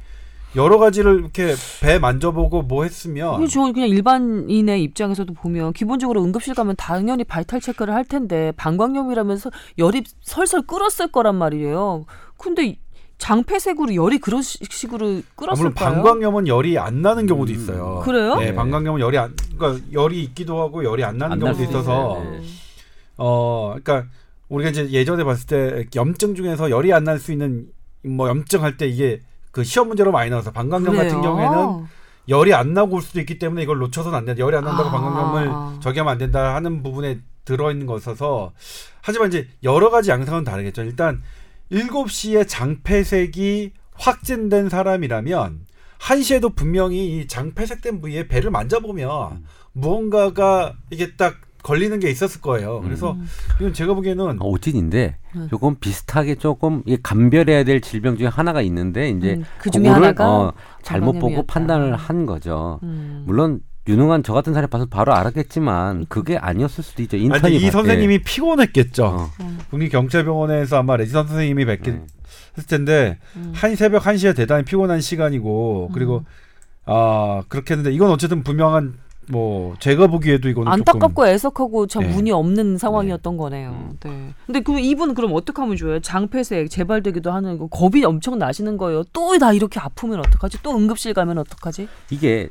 [0.55, 6.75] 여러 가지를 이렇게 배 만져보고 뭐 했으면 그저 그냥 일반인의 입장에서도 보면 기본적으로 응급실 가면
[6.77, 12.05] 당연히 바이탈 체크를 할 텐데 방광염이라면서 열이 설설 끓었을 거란 말이에요.
[12.37, 12.77] 근데 이
[13.21, 15.73] 장폐색으로 열이 그런 시- 식으로 아, 물론 끓었을까요?
[15.93, 17.55] 방광염은 열이 안 나는 경우도 음.
[17.55, 18.01] 있어요.
[18.03, 18.35] 그래요?
[18.37, 18.55] 네, 네.
[18.55, 22.19] 방광염은 열이 안 그러니까 열이 있기도 하고 열이 안 나는 안날 경우도 있어서.
[22.23, 22.41] 네.
[23.17, 24.09] 어 그러니까
[24.49, 27.67] 우리가 이제 예전에 봤을 때 염증 중에서 열이 안 날 수 있는
[28.03, 31.21] 뭐 염증 할 때 이게 그 시험 문제로 많이 나와서 방광염 같은 그래요?
[31.21, 31.85] 경우에는
[32.27, 34.39] 열이 안 나고 올 수도 있기 때문에 이걸 놓쳐서는 안 된다.
[34.39, 34.91] 열이 안 난다고 아.
[34.91, 38.51] 방광염을 저기 하면 안 된다 하는 부분에 들어 있는 거였어서
[39.01, 40.81] 하지만 이제 여러 가지 양상은 다르겠죠.
[40.83, 41.21] 일단
[41.71, 45.59] 7시에 장폐색이 확진된 사람이라면
[45.99, 49.45] 1시에도 분명히 이 장폐색된 부위에 배를 만져보면 음.
[49.73, 52.81] 무언가가 이게 딱 걸리는 게 있었을 거예요.
[52.81, 53.25] 그래서 음.
[53.59, 55.47] 이건 제가 보기에는 어, 오진인데 음.
[55.49, 60.07] 조금 비슷하게 조금 이게 감별해야 될 질병 중에 하나가 있는데 이제 음, 그 중에 그거를,
[60.07, 61.43] 하나가 어, 잘못 보고.
[61.45, 62.79] 판단을 한 거죠.
[62.81, 63.23] 음.
[63.27, 67.17] 물론 유능한 저 같은 사람이 봐서 바로 알았겠지만 그게 아니었을 수도 있죠.
[67.17, 69.05] 아니, 인턴이 이 봤- 선생님이 피곤했겠죠.
[69.05, 69.59] 어, 음.
[69.71, 72.05] 국립경찰병원에서 아마 레지던트 선생님이 뵙긴 네.
[72.57, 73.51] 했을 텐데 음.
[73.55, 76.23] 한 새벽 1시에 대단히 피곤한 시간이고 그리고
[76.85, 82.13] 아 그렇게 했는데 이건 어쨌든 분명한 뭐 제가 보기에도 이거는 안타깝고 애석하고 참 네.
[82.15, 83.69] 운이 없는 상황이었던 거네요.
[83.69, 83.97] 음.
[84.03, 84.33] 네.
[84.45, 85.99] 근데 그 이분 그럼 어떻게 하면 좋아요?
[86.01, 89.03] 장폐색 재발되기도 하는 거 겁이 엄청 나시는 거예요.
[89.13, 90.61] 또 나 이렇게 아프면 어떡하지?
[90.61, 91.87] 또 응급실 가면 어떡하지?
[92.09, 92.49] 이게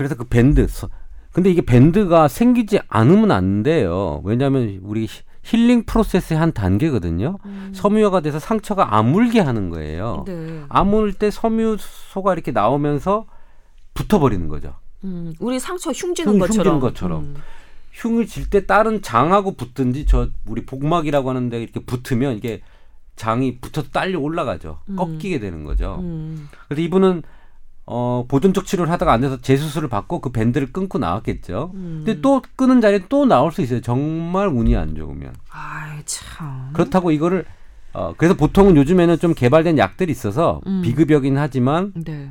[0.00, 0.88] 그래서 그 밴드 서-
[1.30, 4.22] 근데 이게 밴드가 생기지 않으면 안 돼요.
[4.24, 7.36] 왜냐하면 우리 히- 힐링 프로세스의 한 단계거든요.
[7.74, 10.24] 섬유화가 돼서 상처가 아물게 하는 거예요.
[10.26, 10.62] 네.
[10.70, 13.26] 아물 때 섬유소가 이렇게 나오면서
[13.92, 14.74] 붙어버리는 거죠.
[15.04, 16.56] 음, 우리 상처 흉지는 흉- 것처럼.
[16.76, 17.22] 흉지는 것처럼.
[17.24, 17.34] 음.
[17.92, 22.62] 흉을 질 때 다른 장하고 붙든지 저 우리 복막이라고 하는데 이렇게 붙으면 이게
[23.16, 24.78] 장이 붙어서 딸려 올라가죠.
[24.88, 24.96] 음.
[24.96, 25.98] 꺾이게 되는 거죠.
[26.00, 26.48] 음.
[26.68, 27.22] 그래서 이분은
[27.92, 31.72] 어, 보존적 치료를 하다가 안 돼서 재수술을 받고 그 밴드를 끊고 나왔겠죠.
[31.74, 32.02] 음.
[32.06, 33.80] 근데 또 끄는 자리에 또 나올 수 있어요.
[33.80, 35.34] 정말 운이 안 좋으면.
[35.50, 36.70] 아이 참.
[36.72, 37.44] 그렇다고 이거를
[37.92, 40.82] 어, 그래서 보통은 요즘에는 좀 개발된 약들이 있어서 음.
[40.82, 42.30] 비급여긴 하지만 네.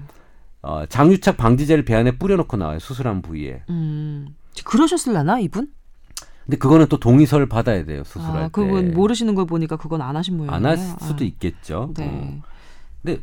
[0.62, 2.80] 어, 장유착 방지제를 배 안에 뿌려놓고 나와요.
[2.80, 3.64] 수술한 부위에.
[3.70, 4.30] 음.
[4.64, 5.68] 그러셨을라나 이분?
[6.46, 8.04] 근데 그거는 또 동의서를 받아야 돼요.
[8.06, 8.50] 수술할 아, 때.
[8.54, 10.56] 그분 모르시는 걸 보니까 그건 안 하신 모양이에요.
[10.56, 11.28] 안 할 수도 아.
[11.28, 11.92] 있겠죠.
[11.98, 12.06] 네.
[12.10, 12.42] 어.
[13.04, 13.22] 근데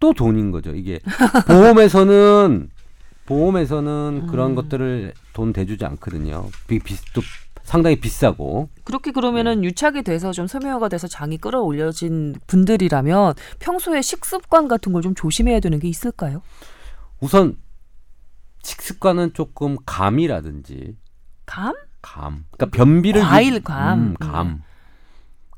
[0.00, 0.74] 또 돈인 거죠.
[0.74, 1.00] 이게
[1.46, 2.70] 보험에서는
[3.26, 4.54] 보험에서는 그런 음.
[4.54, 6.48] 것들을 돈 대주지 않거든요.
[6.66, 7.22] 비, 비, 또
[7.62, 8.68] 상당히 비싸고.
[8.84, 9.68] 그렇게 그러면은 네.
[9.68, 15.78] 유착이 돼서 좀 섬유화가 돼서 장이 끌어올려진 분들이라면 평소에 식습관 같은 걸 좀 조심해야 되는
[15.78, 16.42] 게 있을까요?
[17.20, 17.56] 우선
[18.62, 20.96] 식습관은 조금 감이라든지
[21.46, 21.74] 감?
[22.02, 22.44] 감.
[22.50, 23.98] 그러니까 변비를 과일 유- 감.
[23.98, 24.62] 음, 감.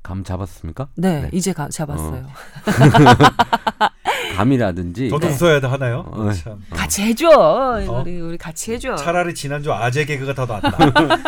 [0.07, 0.87] 감 잡았습니까?
[0.95, 1.31] 네, 네.
[1.33, 2.29] 이제 가, 잡았어요.
[4.37, 5.35] 감이라든지 저도 네.
[5.35, 6.05] 웃어야 돼 하나요?
[6.07, 6.62] 어, 참.
[6.71, 7.83] 같이 해줘.
[7.90, 8.95] 우리 우리 같이 해줘.
[8.95, 10.79] 차라리 지난주 아재 개그가 더 낫다.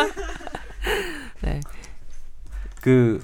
[1.43, 1.59] 네.
[2.81, 3.21] 그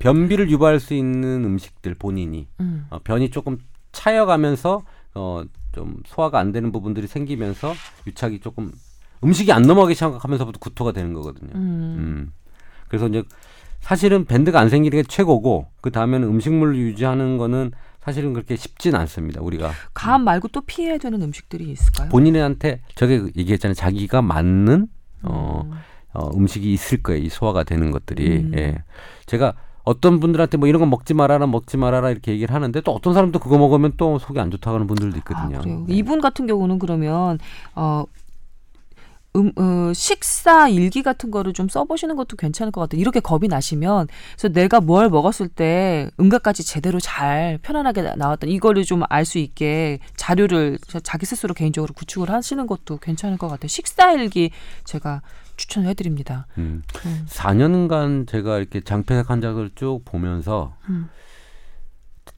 [0.00, 2.86] 변비를 유발할 수 있는 음식들 본인이 음.
[2.90, 3.58] 어, 변이 조금
[3.92, 4.82] 차여가면서
[5.14, 7.72] 어, 좀 소화가 안 되는 부분들이 생기면서
[8.08, 8.72] 유착이 조금
[9.22, 11.52] 음식이 안 넘어가기 시작하면서부터 구토가 되는 거거든요.
[11.54, 11.60] 음.
[11.60, 12.32] 음.
[12.88, 13.22] 그래서 이제
[13.82, 19.42] 사실은 밴드가 안 생기는 게 최고고 그 다음에는 음식물을 유지하는 거는 사실은 그렇게 쉽진 않습니다.
[19.42, 22.08] 우리가 감 말고 또 피해야 되는 음식들이 있을까요?
[22.08, 23.74] 본인한테 저게 얘기했잖아요.
[23.74, 24.86] 자기가 맞는
[25.24, 25.72] 어, 음.
[26.14, 27.22] 어, 음식이 있을 거예요.
[27.22, 28.38] 이 소화가 되는 것들이.
[28.38, 28.52] 음.
[28.56, 28.82] 예.
[29.26, 33.14] 제가 어떤 분들한테 뭐 이런 거 먹지 말아라, 먹지 말아라 이렇게 얘기를 하는데 또 어떤
[33.14, 35.58] 사람도 그거 먹으면 또 속이 안 좋다고 하는 분들도 있거든요.
[35.58, 35.84] 아, 그래요.
[35.86, 35.94] 네.
[35.94, 37.38] 이분 같은 경우는 그러면
[37.74, 38.04] 어,
[39.34, 43.00] 음, 어, 식사 일기 같은 거를 좀 써보시는 것도 괜찮을 것 같아요.
[43.00, 48.84] 이렇게 겁이 나시면 그래서 내가 뭘 먹었을 때 응가까지 제대로 잘 편안하게 나- 나왔던 이거를
[48.84, 53.68] 좀 알 수 있게 자료를 자- 자기 스스로 개인적으로 구축을 하시는 것도 괜찮을 것 같아요.
[53.68, 54.50] 식사 일기
[54.84, 55.22] 제가
[55.56, 56.46] 추천해드립니다.
[56.58, 56.82] 음.
[57.06, 57.26] 음.
[57.26, 61.08] 4년간 제가 이렇게 장폐색 환자들 쭉 보면서 음.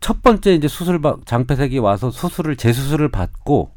[0.00, 3.72] 첫 번째 이제 수술 받 장폐색이 와서 수술을 재수술을 받고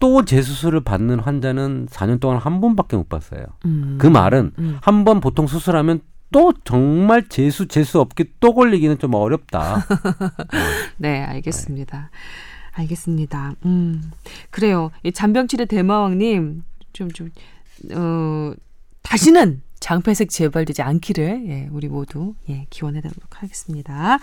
[0.00, 3.44] 또 재수술을 받는 환자는 4년 동안 한 번밖에 못 봤어요.
[3.66, 3.96] 음.
[4.00, 4.78] 그 말은 음.
[4.82, 6.00] 한번 보통 수술하면
[6.32, 9.84] 또 정말 재수 재수 없게 또 걸리기는 좀 어렵다.
[10.96, 12.10] 네, 알겠습니다.
[12.72, 13.54] 알겠습니다.
[13.64, 14.10] 음,
[14.50, 14.90] 그래요.
[15.02, 17.30] 이 잔병치레 대마왕님 좀 좀
[17.92, 18.52] 어,
[19.02, 24.18] 다시는 장폐색 재발되지 않기를 예, 우리 모두 예, 기원해드리도록 하겠습니다.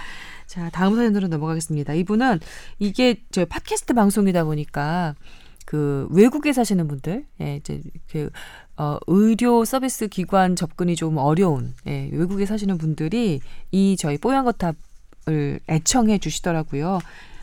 [0.46, 1.94] 자 다음 사연으로 넘어가겠습니다.
[1.96, 2.40] 이분은
[2.78, 5.16] 이게 저 팟캐스트 방송이다 보니까
[5.68, 8.30] 그 외국에 사시는 분들, 예, 이제 그
[8.78, 15.60] 어, 의료 서비스 기관 접근이 좀 어려운 예, 외국에 사시는 분들이 이 저희 뽀얀 거탑을
[15.68, 17.00] 애청해 주시더라고요.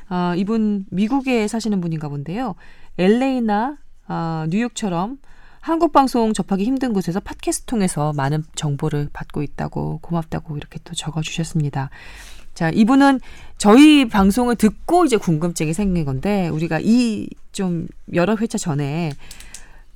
[0.08, 2.54] 어, 이분 미국에 사시는 분인가 본데요.
[2.96, 3.76] LA나
[4.08, 5.18] 어, 뉴욕처럼
[5.60, 11.20] 한국 방송 접하기 힘든 곳에서 팟캐스트 통해서 많은 정보를 받고 있다고 고맙다고 이렇게 또 적어
[11.20, 11.90] 주셨습니다.
[12.54, 13.20] 자, 이분은
[13.58, 19.12] 저희 방송을 듣고 이제 궁금증이 생긴 건데 우리가 이 좀 여러 회차 전에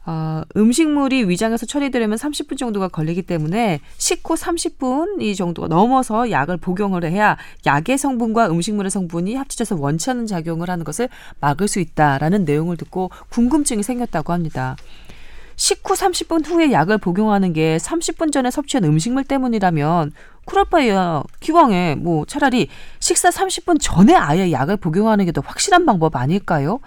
[0.06, 7.04] 어, 음식물이 위장에서 처리되려면 30분 정도가 걸리기 때문에 식후 30분 이 정도가 넘어서 약을 복용을
[7.04, 12.78] 해야 약의 성분과 음식물의 성분이 합쳐져서 원치 않는 작용을 하는 것을 막을 수 있다라는 내용을
[12.78, 14.76] 듣고 궁금증이 생겼다고 합니다.
[15.58, 20.12] 식후 30분 후에 약을 복용하는 게 30분 전에 섭취한 음식물 때문이라면
[20.70, 22.68] 바에야 기왕에 뭐 차라리
[23.00, 26.80] 식사 30분 전에 아예 약을 복용하는 게 더 확실한 방법 아닐까요?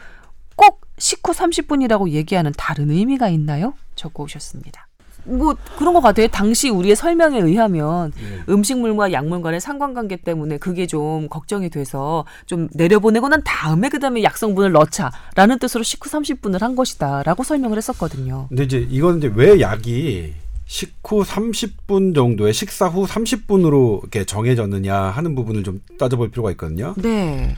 [0.56, 3.74] 꼭 식후 30분이라고 얘기하는 다른 의미가 있나요?
[3.96, 4.88] 적고 오셨습니다.
[5.24, 6.28] 뭐 그런 것 같아요.
[6.28, 8.12] 당시 우리의 설명에 의하면
[8.50, 14.72] 음식물과 약물 간의 상관관계 때문에 그게 좀 걱정이 돼서 좀 내려보내고 난 다음에 그다음에 약성분을
[14.72, 18.48] 넣자라는 뜻으로 식후 30분을 한 것이다라고 설명을 했었거든요.
[18.50, 20.34] 근데 이제 이건 이제 왜 약이
[20.72, 26.94] 식후 30분 정도에 식사 후 30분으로 이렇게 정해졌느냐 하는 부분을 좀 따져볼 필요가 있거든요.
[26.98, 27.58] 네.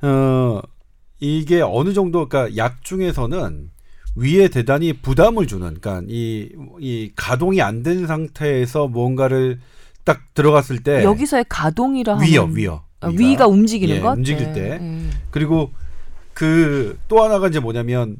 [0.00, 0.62] 어,
[1.18, 3.71] 이게 어느 정도, 그러니까 약 중에서는
[4.14, 9.60] 위에 대단히 부담을 주는, 그러니까 이, 이 가동이 안 된 상태에서 뭔가를
[10.04, 12.84] 딱 들어갔을 때 여기서의 가동이라 위어, 위어.
[13.00, 14.52] 어, 위가 움직이는 예, 것 움직일 네.
[14.52, 14.78] 때.
[14.78, 15.10] 네.
[15.30, 15.70] 그리고
[16.34, 18.16] 그 또 하나가 이제 뭐냐면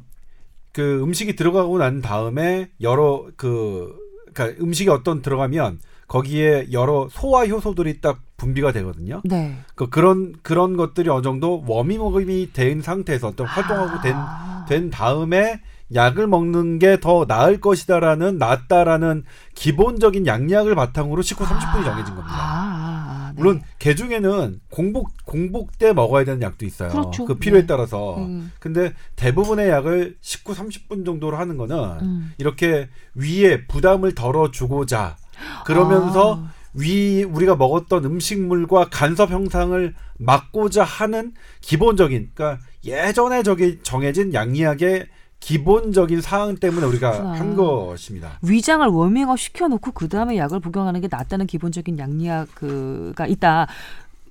[0.71, 3.95] 그 음식이 들어가고 난 다음에 여러 그
[4.33, 9.21] 그러니까 음식이 어떤 들어가면 거기에 여러 소화 효소들이 딱 분비가 되거든요.
[9.23, 9.55] 네.
[9.75, 14.65] 그 그런 그런 것들이 어느 정도 워밍업이 된 상태에서 어떤 활동하고 된, 아.
[14.67, 15.61] 된 다음에
[15.93, 19.23] 약을 먹는 게 더 나을 것이다라는 낫다라는
[19.55, 22.29] 기본적인 양약을 바탕으로 식후 30분이 정해진 겁니다.
[22.29, 23.33] 아, 아, 아, 네.
[23.35, 26.89] 물론 개 중에는 공복 공복 때 먹어야 되는 약도 있어요.
[26.89, 27.25] 그렇죠.
[27.25, 27.67] 그 필요에 네.
[27.67, 28.17] 따라서.
[28.17, 28.51] 음.
[28.59, 32.33] 근데 대부분의 약을 식후 30분 정도로 하는 거는 음.
[32.37, 35.17] 이렇게 위에 부담을 덜어주고자
[35.65, 36.53] 그러면서 아.
[36.75, 45.07] 위 우리가 먹었던 음식물과 간섭 형상을 막고자 하는 기본적인 그러니까 예전에 저기 정해진 양리학의
[45.43, 47.39] 기본적인 사항 때문에 우리가 그렇구나.
[47.39, 48.39] 한 것입니다.
[48.41, 53.67] 위장을 워밍업 시켜놓고 그 다음에 약을 복용하는 게 낫다는 기본적인 양리학 그가 있다.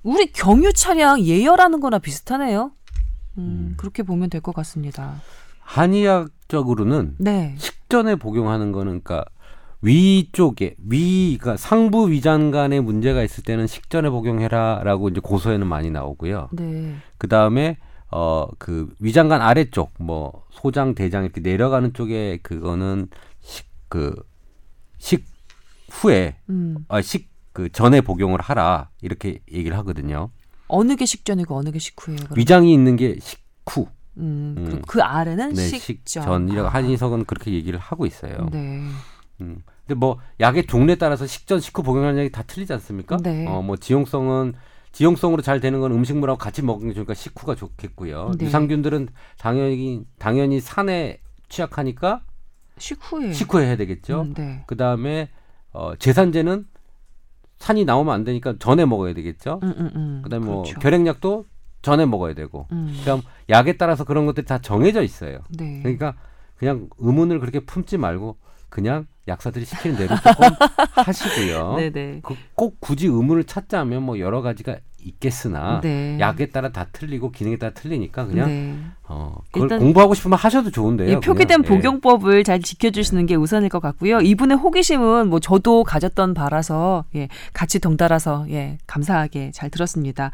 [0.01, 2.71] 우리 경유 차량 예열하는 거나 비슷하네요.
[3.37, 5.21] 음, 그렇게 보면 될 것 같습니다.
[5.61, 7.55] 한의학적으로는 네.
[7.57, 9.23] 식전에 복용하는 거는 그러니까
[9.81, 16.49] 위쪽에 위 그러니까 상부 위장관에 문제가 있을 때는 식전에 복용해라라고 이제 고소에는 많이 나오고요.
[16.53, 16.95] 네.
[17.17, 17.77] 그 다음에
[18.13, 23.07] 어 그 위장관 아래쪽 뭐 소장 대장 이렇게 내려가는 쪽에 그거는
[23.41, 25.25] 식그식
[25.91, 26.85] 후에 음.
[26.87, 30.31] 아 식 그 전에 복용을 하라 이렇게 얘기를 하거든요.
[30.67, 32.19] 어느 게 식전이고 어느 게 식후예요?
[32.23, 32.37] 그럼?
[32.37, 33.85] 위장이 있는 게 식후,
[34.17, 34.65] 음, 음.
[34.65, 36.23] 그, 그 아래는 네, 식전.
[36.23, 36.73] 식전이라고 아.
[36.73, 38.49] 한의석은 그렇게 얘기를 하고 있어요.
[38.51, 38.81] 네.
[39.41, 39.61] 음.
[39.85, 43.17] 근데 뭐 약의 종류에 따라서 식전, 식후 복용하는 약이 다 틀리지 않습니까?
[43.17, 43.45] 네.
[43.47, 44.55] 어, 뭐 지용성은
[44.93, 48.31] 지용성으로 잘 되는 건 음식물하고 같이 먹는 게 좋으니까 식후가 좋겠고요.
[48.37, 48.45] 네.
[48.45, 52.21] 유산균들은 당연히 당연히 산에 취약하니까
[52.77, 53.33] 식후에.
[53.33, 54.21] 식후에 해야 되겠죠.
[54.21, 54.63] 음, 네.
[54.67, 55.29] 그 다음에
[55.71, 56.67] 어, 제산제는
[57.57, 59.59] 산이 나오면 안 되니까 전에 먹어야 되겠죠.
[59.63, 60.21] 음, 음, 음.
[60.23, 60.79] 그다음에 뭐 그렇죠.
[60.79, 61.45] 결핵약도
[61.81, 62.67] 전에 먹어야 되고.
[62.71, 62.93] 음.
[62.99, 65.39] 그다음 약에 따라서 그런 것들이 다 정해져 있어요.
[65.49, 65.79] 네.
[65.81, 66.15] 그러니까
[66.55, 68.37] 그냥 의문을 그렇게 품지 말고
[68.73, 70.49] 그냥 약사들이 시키는 대로 조금
[71.05, 71.75] 하시고요.
[71.77, 72.21] 네네.
[72.23, 76.17] 그꼭 굳이 의문을 찾자면 뭐 여러 가지가 있겠으나 네.
[76.19, 78.75] 약에 따라 다 틀리고 기능에 따라 틀리니까 그냥 네.
[79.03, 81.09] 어, 그걸 공부하고 싶으면 하셔도 좋은데요.
[81.09, 81.63] 예, 표기된 그냥.
[81.65, 81.67] 예.
[81.67, 84.21] 복용법을 잘 지켜주시는 게 우선일 것 같고요.
[84.21, 90.31] 이분의 호기심은 뭐 저도 가졌던 바라서 예, 같이 덩달아서 예, 감사하게 잘 들었습니다.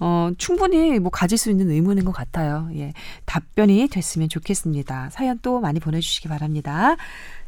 [0.00, 2.68] 어, 충분히 뭐 가질 수 있는 의문인 것 같아요.
[2.74, 2.92] 예,
[3.26, 5.10] 답변이 됐으면 좋겠습니다.
[5.10, 6.96] 사연 또 많이 보내주시기 바랍니다.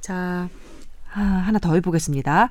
[0.05, 0.51] 자,
[1.15, 2.51] 아, 하나 더 해보겠습니다.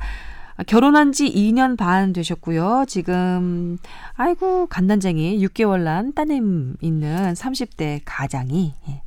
[0.55, 2.85] 아, 결혼한 지 2년 반 되셨고요.
[2.87, 3.77] 지금
[4.15, 9.03] 아이고 간난쟁이 6개월 난 따님 있는 30대 가장이 예,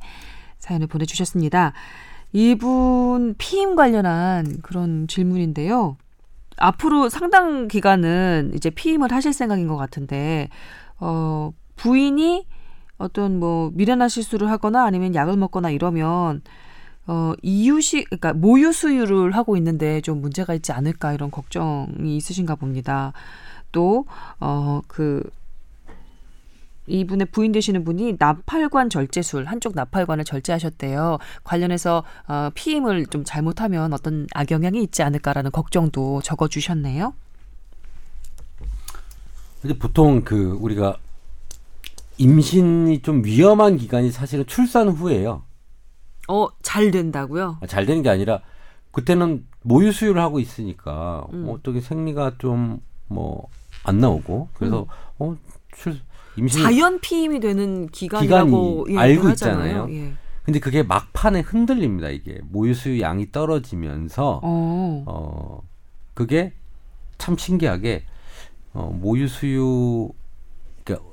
[0.59, 1.73] 사연을 보내주셨습니다.
[2.31, 5.97] 이분 피임 관련한 그런 질문인데요.
[6.55, 10.47] 앞으로 상당 기간은 이제 피임을 하실 생각인 것 같은데
[11.01, 12.47] 어, 부인이
[12.97, 16.43] 어떤 뭐 미련한 실수를 하거나 아니면 약을 먹거나 이러면
[17.07, 23.13] 어, 이유식, 그러니까 모유 수유를 하고 있는데 좀 문제가 있지 않을까 이런 걱정이 있으신가 봅니다.
[23.71, 24.05] 또,
[24.39, 25.23] 어, 그,
[26.87, 31.17] 이분의 부인 되시는 분이 나팔관 절제술 한쪽 나팔관을 절제하셨대요.
[31.43, 37.13] 관련해서 어, 피임을 좀 잘못하면 어떤 악영향이 있지 않을까라는 걱정도 적어주셨네요.
[39.61, 40.97] 근데 보통 그 우리가
[42.17, 45.43] 임신이 좀 위험한 기간이 사실은 출산 후예요.
[46.27, 47.59] 어, 잘 된다고요?
[47.67, 48.41] 잘 되는 게 아니라
[48.91, 51.47] 그때는 모유 수유를 하고 있으니까 음.
[51.49, 53.47] 어떻게 생리가 좀 뭐
[53.83, 54.85] 안 나오고 그래서
[55.17, 55.35] 어
[55.73, 55.97] 출,
[56.35, 59.29] 임신 자연 피임이 되는 기간이라고 기간이 예, 알고.
[59.29, 59.87] 있잖아요.
[59.89, 60.13] 예.
[60.43, 65.03] 근데 그게 막판에 흔들립니다 이게 모유 수유 양이 떨어지면서 어.
[65.05, 65.61] 어
[66.13, 66.53] 그게
[67.17, 68.03] 참 신기하게
[68.73, 70.09] 어 모유 수유
[70.83, 71.09] 그러니까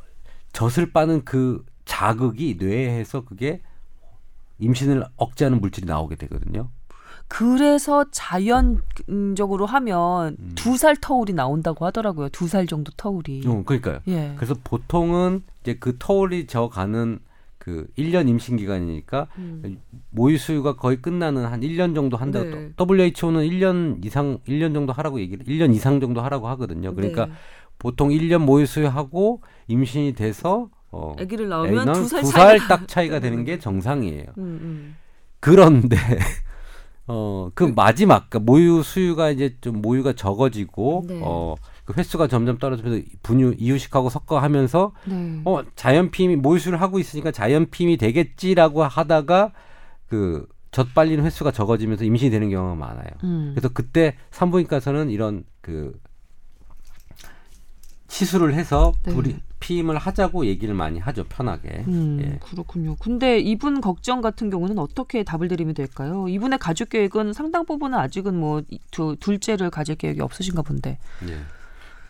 [0.53, 3.61] 젖을 빠는 그 자극이 뇌에서 그게
[4.65, 6.71] 임신을 억제하는 물질이 나오게 되거든요.
[7.29, 10.53] 그래서 자연적으로 하면 음.
[10.55, 12.29] 두살 터울이 나온다고 하더라고요.
[12.31, 13.43] 두 살 정도 터울이.
[13.47, 14.01] 어, 그러니까요.
[14.09, 14.33] 예.
[14.37, 17.19] 그래서 보통은 이제 그 터울이 져 가는
[17.59, 19.79] 그 1년 임신 기간이니까 음.
[20.11, 22.43] 모유 수유가 거의 끝나는 한 1년 정도 한다.
[22.43, 22.73] 네.
[22.79, 26.95] WHO는 1년 이상 1년 정도 하라고 얘기를 1년 이상 정도 하라고 하거든요.
[26.95, 27.33] 그러니까 네.
[27.79, 33.19] 보통 1년 모유 수유하고 임신이 돼서 어 아기를 낳으면 애는 두살 두 차이가 살딱 차이가
[33.21, 34.25] 되는 게 정상이에요.
[34.39, 34.97] 음, 음.
[35.41, 35.97] 그런데
[37.07, 41.21] 어 그 마지막 그러니까 모유 수유가 이제 좀 모유가 적어지고 네.
[41.23, 45.43] 어 그 횟수가 점점 떨어지면서 분유 이유식하고 섞어 하면서 네.
[45.45, 49.53] 어 자연 피임이 모유 수유를 하고 있으니까 자연 피임이 되겠지라고 하다가
[50.09, 53.07] 그 젖 빨리는 횟수가 적어지면서 임신이 되는 경우가 많아요.
[53.23, 53.53] 음.
[53.55, 55.93] 그래서 그때 산부인과에서는 이런 그
[58.09, 59.15] 시술을 해서 네.
[59.15, 61.85] 불이 피임을 하자고 얘기를 많이 하죠 편하게.
[61.89, 62.39] 음, 예.
[62.47, 62.97] 그렇군요.
[63.01, 66.29] 근데 이분 걱정 같은 경우는 어떻게 답을 드리면 될까요?
[66.29, 70.99] 이분의 가족 계획은 상당 부분은 아직은 뭐 이- 두, 둘째를 가질 계획이 없으신가 본데.
[71.29, 71.39] 예.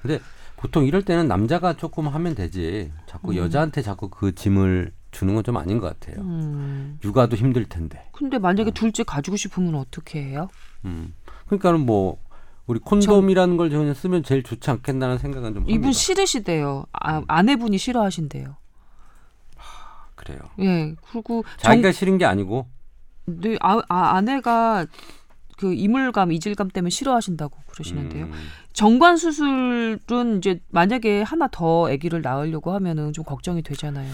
[0.03, 0.19] 근데
[0.57, 2.91] 보통 이럴 때는 남자가 조금 하면 되지.
[3.07, 3.37] 자꾸 음.
[3.37, 6.25] 여자한테 자꾸 그 짐을 주는 건 좀 아닌 것 같아요.
[6.25, 6.99] 음.
[7.05, 8.03] 육아도 힘들 텐데.
[8.11, 10.49] 근데 만약에 둘째 가지고 싶으면 어떻게 해요?
[10.87, 11.15] 음.
[11.47, 12.19] 그러니까는 뭐
[12.67, 15.93] 우리 콘돔이라는 걸 저는 쓰면 제일 좋지 않겠나는 생각은 좀 이분 합니다.
[15.93, 16.87] 싫으시대요.
[16.93, 17.25] 아, 음.
[17.29, 18.57] 아내분이 싫어하신대요.
[20.15, 20.39] 그래요.
[20.61, 20.95] 예.
[21.11, 22.67] 그리고 자기가 싫은 게 아니고
[23.27, 24.87] 네, 아, 아, 아내가
[25.57, 28.27] 그 이물감, 이질감 때문에 싫어하신다고 그러시는데요.
[28.27, 28.33] 음,
[28.73, 34.13] 정관 수술은 이제 만약에 하나 더 아기를 낳으려고 하면은 좀 걱정이 되잖아요.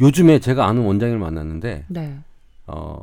[0.00, 2.18] 요즘에 제가 아는 원장님을 만났는데 네.
[2.66, 3.00] 어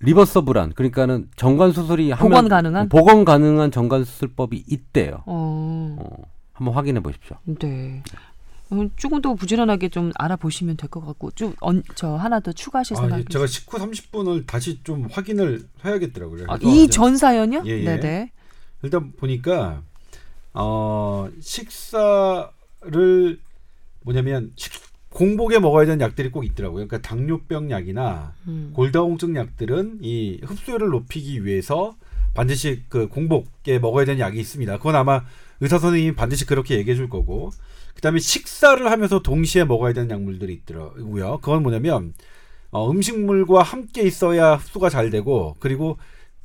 [0.00, 2.88] 리버서블한 그러니까는 정관 수술이 하면 복원 가능한?
[2.88, 5.22] 복원 가능한 정관 수술법이 있대요.
[5.26, 5.96] 어.
[5.98, 7.36] 어, 한번 확인해 보십시오.
[7.44, 8.02] 네.
[8.70, 13.18] 어, 조금 더 부지런하게 좀 알아보시면 될 것 같고 좀저 하나 더 추가하실 아, 생각
[13.20, 16.46] 예, 제가 식후 30분을 다시 좀 확인을 해야겠더라고요.
[16.60, 17.62] 이제 이전 사연이요?
[17.66, 17.84] 예, 예.
[17.84, 18.32] 네네.
[18.82, 19.82] 일단 보니까
[20.54, 22.50] 어 식사를
[24.02, 24.72] 뭐냐면 식,
[25.18, 26.86] 공복에 먹어야 되는 약들이 꼭 있더라고요.
[26.86, 28.70] 그러니까 당뇨병 약이나 음.
[28.72, 31.96] 골다공증 약들은 이 흡수율을 높이기 위해서
[32.34, 34.76] 반드시 그 공복에 먹어야 되는 약이 있습니다.
[34.76, 35.24] 그건 아마
[35.60, 37.50] 의사 선생님이 반드시 그렇게 얘기해 줄 거고
[37.96, 41.40] 그다음에 식사를 하면서 동시에 먹어야 되는 약물들이 있더라고요.
[41.42, 42.14] 그건 뭐냐면
[42.70, 45.98] 어, 음식물과 함께 있어야 흡수가 잘 되고 그리고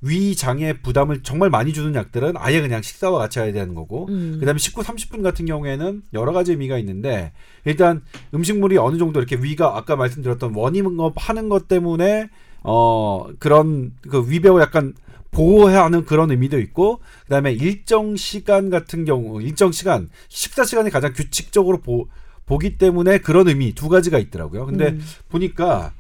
[0.04, 4.38] 위장에 부담을 정말 많이 주는 약들은 아예 그냥 식사와 같이 해야 되는 거고 음.
[4.40, 7.32] 그다음에 식후 30분 같은 경우에는 여러 가지 의미가 있는데
[7.64, 8.02] 일단
[8.34, 12.30] 음식물이 어느 정도 이렇게 위가 아까 말씀드렸던 원임업 하는 것 때문에
[12.64, 14.94] 어 그런 그 위배を 약간
[15.32, 21.14] 보호해야 하는 그런 의미도 있고 그다음에 일정 시간 같은 경우 일정 시간 식사 시간이 가장
[21.14, 22.08] 규칙적으로 보,
[22.46, 24.66] 보기 때문에 그런 의미 두 가지가 있더라고요.
[24.66, 25.02] 근데 음.
[25.30, 25.94] 보니까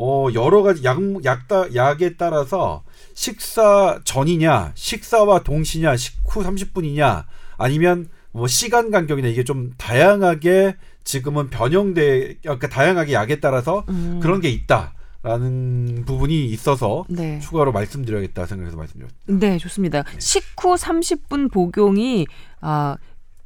[0.00, 2.84] 어 여러 가지 약 약 다 약에 따라서
[3.14, 7.24] 식사 전이냐 식사와 동시냐 식후 30분이냐
[7.56, 14.20] 아니면 뭐 시간 간격이나 이게 좀 다양하게 지금은 변형돼 그러니까 다양하게 약에 따라서 음.
[14.22, 17.40] 그런 게 있다 라는 부분이 있어서 네.
[17.40, 19.46] 추가로 말씀드려야겠다 생각해서 말씀드렸습니다.
[19.46, 20.04] 네, 좋습니다.
[20.18, 22.26] 식후 30분 복용이
[22.60, 22.96] 아,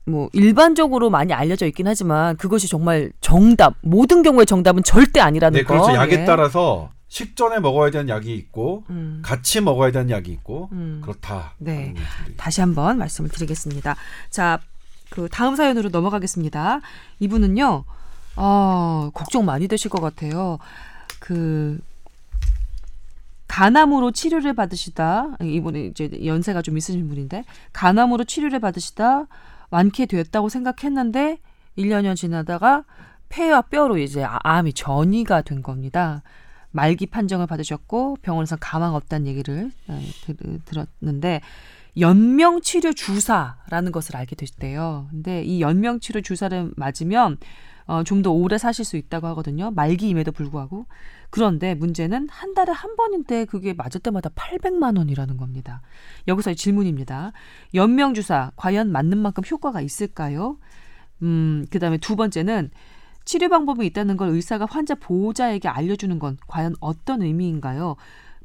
[0.04, 5.64] 뭐 일반적으로 많이 알려져 있긴 하지만 그것이 정말 정답 모든 경우에 정답은 절대 아니라는 네,
[5.64, 5.74] 거.
[5.74, 5.94] 그렇죠.
[5.94, 6.24] 약에 예.
[6.24, 11.00] 따라서 식전에 먹어야 되는 약이 있고 음, 같이 먹어야 되는 약이 있고 음.
[11.02, 11.54] 그렇다.
[11.58, 11.94] 네.
[12.36, 13.96] 다시 한번 말씀을 드리겠습니다.
[14.30, 14.58] 자,
[15.10, 16.80] 그 다음 사연으로 넘어가겠습니다.
[17.20, 17.84] 이분은요,
[18.36, 20.58] 어, 걱정 많이 되실 것 같아요.
[21.20, 21.78] 그
[23.46, 27.44] 간암으로 치료를 받으시다 이분이 이제 연세가 좀 있으신 분인데
[27.74, 29.26] 간암으로 치료를 받으시다
[29.72, 31.38] 완쾌되었다고 생각했는데
[31.76, 32.84] 1년여 지나다가
[33.28, 36.22] 폐와 뼈로 이제 아- 암이 전이가 된 겁니다.
[36.70, 41.40] 말기 판정을 받으셨고 병원에서 가망 없다는 얘기를 어, 들- 들었는데
[41.98, 45.08] 연명 치료 주사라는 것을 알게 되셨대요.
[45.10, 47.36] 근데 이 연명 치료 주사를 맞으면
[47.86, 49.70] 어, 좀 더 오래 사실 수 있다고 하거든요.
[49.72, 50.86] 말기임에도 불구하고.
[51.30, 55.82] 그런데 문제는 한 달에 한 번인데 그게 맞을 때마다 800만 원이라는 겁니다.
[56.28, 57.32] 여기서 질문입니다.
[57.74, 60.58] 연명 주사 과연 맞는 만큼 효과가 있을까요?
[61.22, 62.70] 음, 그다음에 두 번째는
[63.24, 67.96] 치료 방법이 있다는 걸 의사가 환자 보호자에게 알려주는 건 과연 어떤 의미인가요?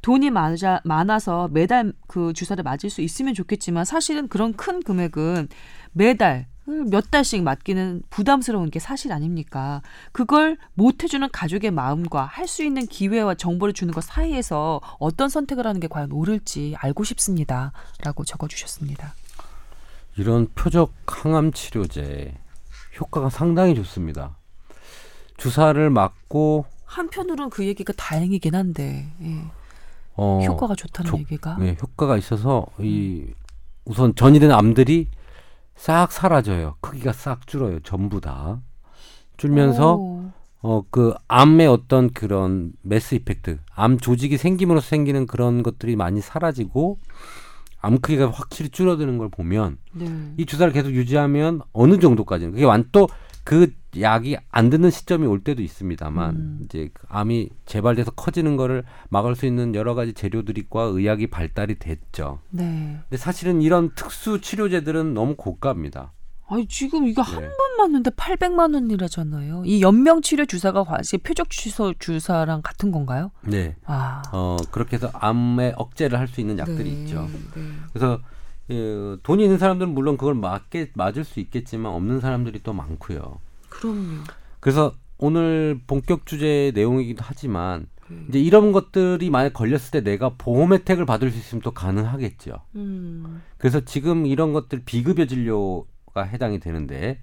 [0.02, 5.48] 돈이 많아, 많아서 매달 그 주사를 맞을 수 있으면 좋겠지만 사실은 그런 큰 금액은
[5.92, 9.80] 매달 몇 달씩 맞기는 부담스러운 게 사실 아닙니까?
[10.12, 15.66] 그걸 못 해주는 가족의 마음과 할 수 있는 기회와 정보를 주는 것 사이에서 어떤 선택을
[15.66, 17.72] 하는 게 과연 옳을지 알고 싶습니다.
[18.02, 19.14] 라고 적어주셨습니다.
[20.16, 22.34] 이런 표적 항암 치료제
[23.00, 24.36] 효과가 상당히 좋습니다.
[25.36, 29.42] 주사를 맞고 한편으로는 그 얘기가 다행이긴 한데 예.
[30.16, 33.26] 어, 효과가 좋다는 조- 얘기가 네, 효과가 있어서 이
[33.84, 35.06] 우선 전이된 암들이
[35.78, 36.74] 싹 사라져요.
[36.80, 37.78] 크기가 싹 줄어요.
[37.80, 38.60] 전부 다
[39.36, 40.32] 줄면서 오.
[40.60, 46.98] 어그 암의 어떤 그런 mass effect, 암 조직이 생김으로써 생기는 그런 것들이 많이 사라지고
[47.80, 50.32] 암 크기가 확실히 줄어드는 걸 보면 네.
[50.36, 53.08] 이 주사를 계속 유지하면 어느 정도까지는 그게 완또
[53.44, 56.60] 그 약이 안 듣는 시점이 올 때도 있습니다만 음.
[56.64, 62.40] 이제 그 암이 재발돼서 커지는 거를 막을 수 있는 여러 가지 재료들과 의학이 발달이 됐죠.
[62.50, 62.98] 네.
[63.08, 66.12] 근데 사실은 이런 특수 치료제들은 너무 고가입니다.
[66.50, 67.48] 아니 지금 이거 한 네.
[67.48, 69.64] 번 맞는데 800만 원이라잖아요.
[69.66, 73.30] 이 연명 치료 주사가 과시 표적 취소 주사랑 같은 건가요?
[73.42, 73.76] 네.
[73.84, 74.22] 아.
[74.32, 77.02] 어 그렇게 해서 암에 억제를 할 수 있는 약들이 네.
[77.02, 77.28] 있죠.
[77.54, 77.62] 네.
[77.92, 78.18] 그래서
[78.70, 83.40] 예, 돈이 있는 사람들은 물론 그걸 맞게 맞을 수 있겠지만 없는 사람들이 또 많고요.
[83.68, 84.24] 그럼요.
[84.60, 88.16] 그래서 오늘 본격 주제 내용이기도 하지만 네.
[88.28, 92.54] 이제 이런 것들이 만약 걸렸을 때 내가 보험 혜택을 받을 수 있으면 또 가능하겠죠.
[92.76, 93.42] 음.
[93.58, 97.20] 그래서 지금 이런 것들 비급여 진료가 해당이 되는데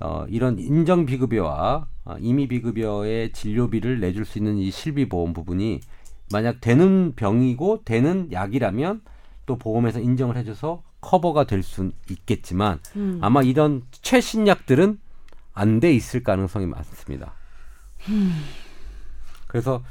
[0.00, 5.80] 어, 이런 인정 비급여와 어, 임의 비급여의 진료비를 내줄 수 있는 이 실비 보험 부분이
[6.32, 9.02] 만약 되는 병이고 되는 약이라면
[9.46, 13.18] 또 보험에서 인정을 해줘서 커버가 될 수는 있겠지만 음.
[13.22, 14.98] 아마 이런 최신 약들은
[15.54, 17.32] 안 돼 있을 가능성이 많습니다.
[19.46, 19.82] 그래서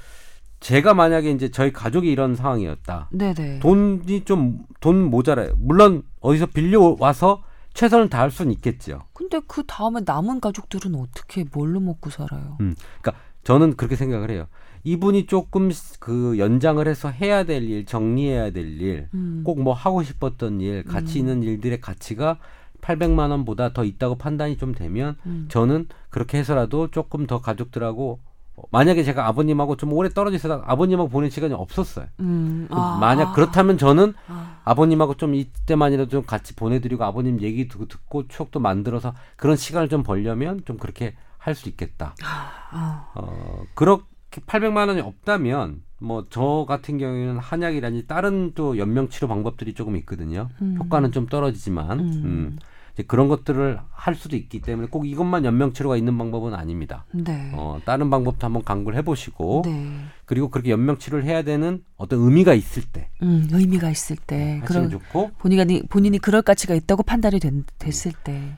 [0.59, 3.09] 제가 만약에 이제 저희 가족이 이런 상황이었다.
[3.11, 3.59] 네네.
[3.59, 5.53] 돈이 좀 돈 모자라요.
[5.57, 7.43] 물론 어디서 빌려 와서
[7.73, 9.03] 최선을 다할 수는 있겠죠.
[9.13, 12.57] 근데 그 다음에 남은 가족들은 어떻게 뭘로 먹고 살아요?
[12.61, 14.47] 음, 그러니까 저는 그렇게 생각을 해요.
[14.85, 19.41] 이분이 조금 그 연장을 해서 해야 될 일, 정리해야 될 일, 음.
[19.43, 22.37] 꼭뭐 하고 싶었던 일, 가치 있는 일들의 가치가
[22.81, 25.47] 800만 원보다 더 있다고 판단이 좀 되면 음.
[25.49, 28.19] 저는 그렇게 해서라도 조금 더 가족들하고
[28.57, 32.05] 어, 만약에 제가 아버님하고 좀 오래 떨어져 있어다 아버님하고 보낼 시간이 없었어요.
[32.19, 32.67] 음.
[32.69, 32.99] 아.
[33.01, 34.59] 만약 그렇다면 저는 아.
[34.65, 40.03] 아버님하고 좀 이때만이라도 좀 같이 보내드리고 아버님 얘기 듣고, 듣고 추억도 만들어서 그런 시간을 좀
[40.03, 42.15] 벌려면 좀 그렇게 할 수 있겠다.
[42.23, 43.11] 아.
[43.13, 49.73] 어, 그렇게 800만 원이 없다면 뭐 저 같은 경우에는 한약이라니 다른 또 연명 치료 방법들이
[49.73, 50.49] 조금 있거든요.
[50.61, 50.75] 음.
[50.79, 52.21] 효과는 좀 떨어지지만 음.
[52.25, 52.59] 음,
[52.93, 57.05] 이제 그런 것들을 할 수도 있기 때문에 꼭 이것만 연명 치료가 있는 방법은 아닙니다.
[57.13, 57.51] 네.
[57.53, 59.99] 어, 다른 방법도 한번 강구를 해보시고 네.
[60.25, 64.65] 그리고 그렇게 연명 치료를 해야 되는 어떤 의미가 있을 때 음, 의미가 있을 때 하시면
[64.65, 68.57] 그런 좋고 본인이 본인이 그럴 가치가 있다고 판단이 된, 됐을 때.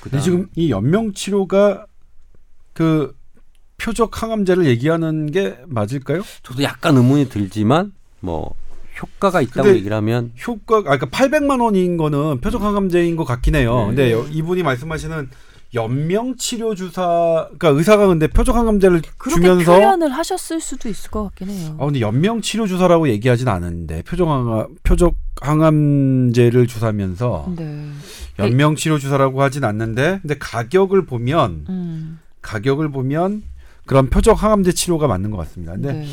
[0.00, 1.86] 근데 그다음 지금 이 연명 치료가
[2.72, 3.17] 그
[3.78, 6.22] 표적 항암제를 얘기하는 게 맞을까요?
[6.42, 8.54] 저도 약간 의문이 들지만 뭐
[9.00, 13.78] 효과가 있다고 얘기를 하면 효과 아 그러니까 800만 원인 거는 표적 항암제인 것 같긴 해요.
[13.80, 13.86] 네.
[13.86, 15.28] 근데 여- 이분이 말씀하시는
[15.74, 21.22] 연명 치료 주사 그러니까 의사가 근데 표적 항암제를 그렇게 주면서 표현을 하셨을 수도 있을 것
[21.24, 21.76] 같긴 해요.
[21.78, 27.90] 아 근데 연명 치료 주사라고 얘기하진 않았는데 표적 항암 표적 항암제를 주사면서 네.
[28.40, 32.18] 연명 치료 주사라고 하진 않는데 근데 가격을 보면 음.
[32.42, 33.42] 가격을 보면
[33.88, 35.72] 그런 표적 항암제 치료가 맞는 것 같습니다.
[35.72, 36.06] 근데 네.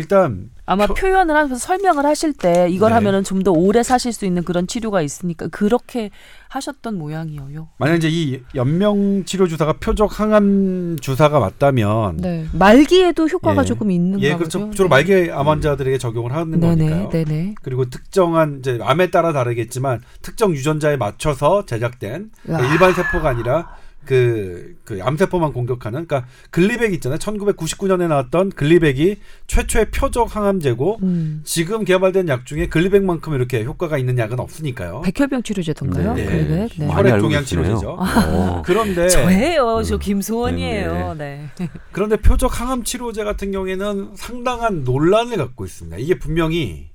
[0.00, 2.94] 일단 아마 표- 표현을 하면서 설명을 하실 때 이걸 네.
[2.94, 6.10] 하면은 좀 더 오래 사실 수 있는 그런 치료가 있으니까 그렇게
[6.48, 7.68] 하셨던 모양이에요.
[7.78, 12.46] 만약 이제 이 연명 치료 주사가 표적 항암 주사가 맞다면 네.
[12.52, 13.66] 말기에도 효과가 예.
[13.66, 14.36] 조금 있는가 예.
[14.36, 14.70] 그렇죠.
[14.70, 14.88] 주로 네.
[14.88, 17.08] 말기 암 환자들에게 적용을 하는 네네, 거니까요.
[17.10, 17.54] 네네.
[17.62, 22.72] 그리고 특정한 이제 암에 따라 다르겠지만 특정 유전자에 맞춰서 제작된 그러니까 와.
[22.72, 23.68] 일반 세포가 아니라
[24.04, 27.18] 그, 그 암세포만 공격하는 그러니까 글리벡 있잖아요.
[27.18, 31.42] 1999년에 나왔던 글리벡이 최초의 표적 항암제고 음.
[31.44, 35.02] 지금 개발된 약 중에 글리벡만큼 이렇게 효과가 있는 약은 없으니까요.
[35.02, 36.14] 백혈병 치료제던가요?
[36.14, 36.24] 네.
[36.24, 36.70] 글리벡?
[36.78, 36.88] 네.
[36.88, 37.44] 혈액 종양.
[37.44, 37.96] 치료제죠.
[37.98, 38.62] 어.
[38.66, 39.82] 그런데 저예요.
[39.82, 39.98] 저 음.
[39.98, 41.14] 김소원이에요.
[41.18, 41.50] 네.
[41.92, 45.98] 그런데 표적 항암 치료제 같은 경우에는 상당한 논란을 갖고 있습니다.
[45.98, 46.88] 이게 분명히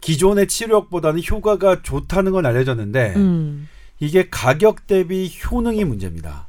[0.00, 3.68] 기존의 치료약보다는 효과가 좋다는 건 알려졌는데 음.
[4.00, 6.46] 이게 가격 대비 효능이 문제입니다.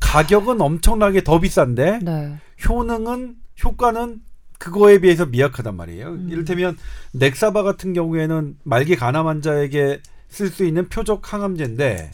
[0.00, 2.38] 가격은 엄청나게 더 비싼데 네.
[2.68, 4.20] 효능은 효과는
[4.58, 6.08] 그거에 비해서 미약하단 말이에요.
[6.08, 6.28] 음.
[6.30, 6.76] 이를테면
[7.12, 12.10] 넥사바 같은 경우에는 말기 간암 환자에게 쓸 수 있는 표적 항암제인데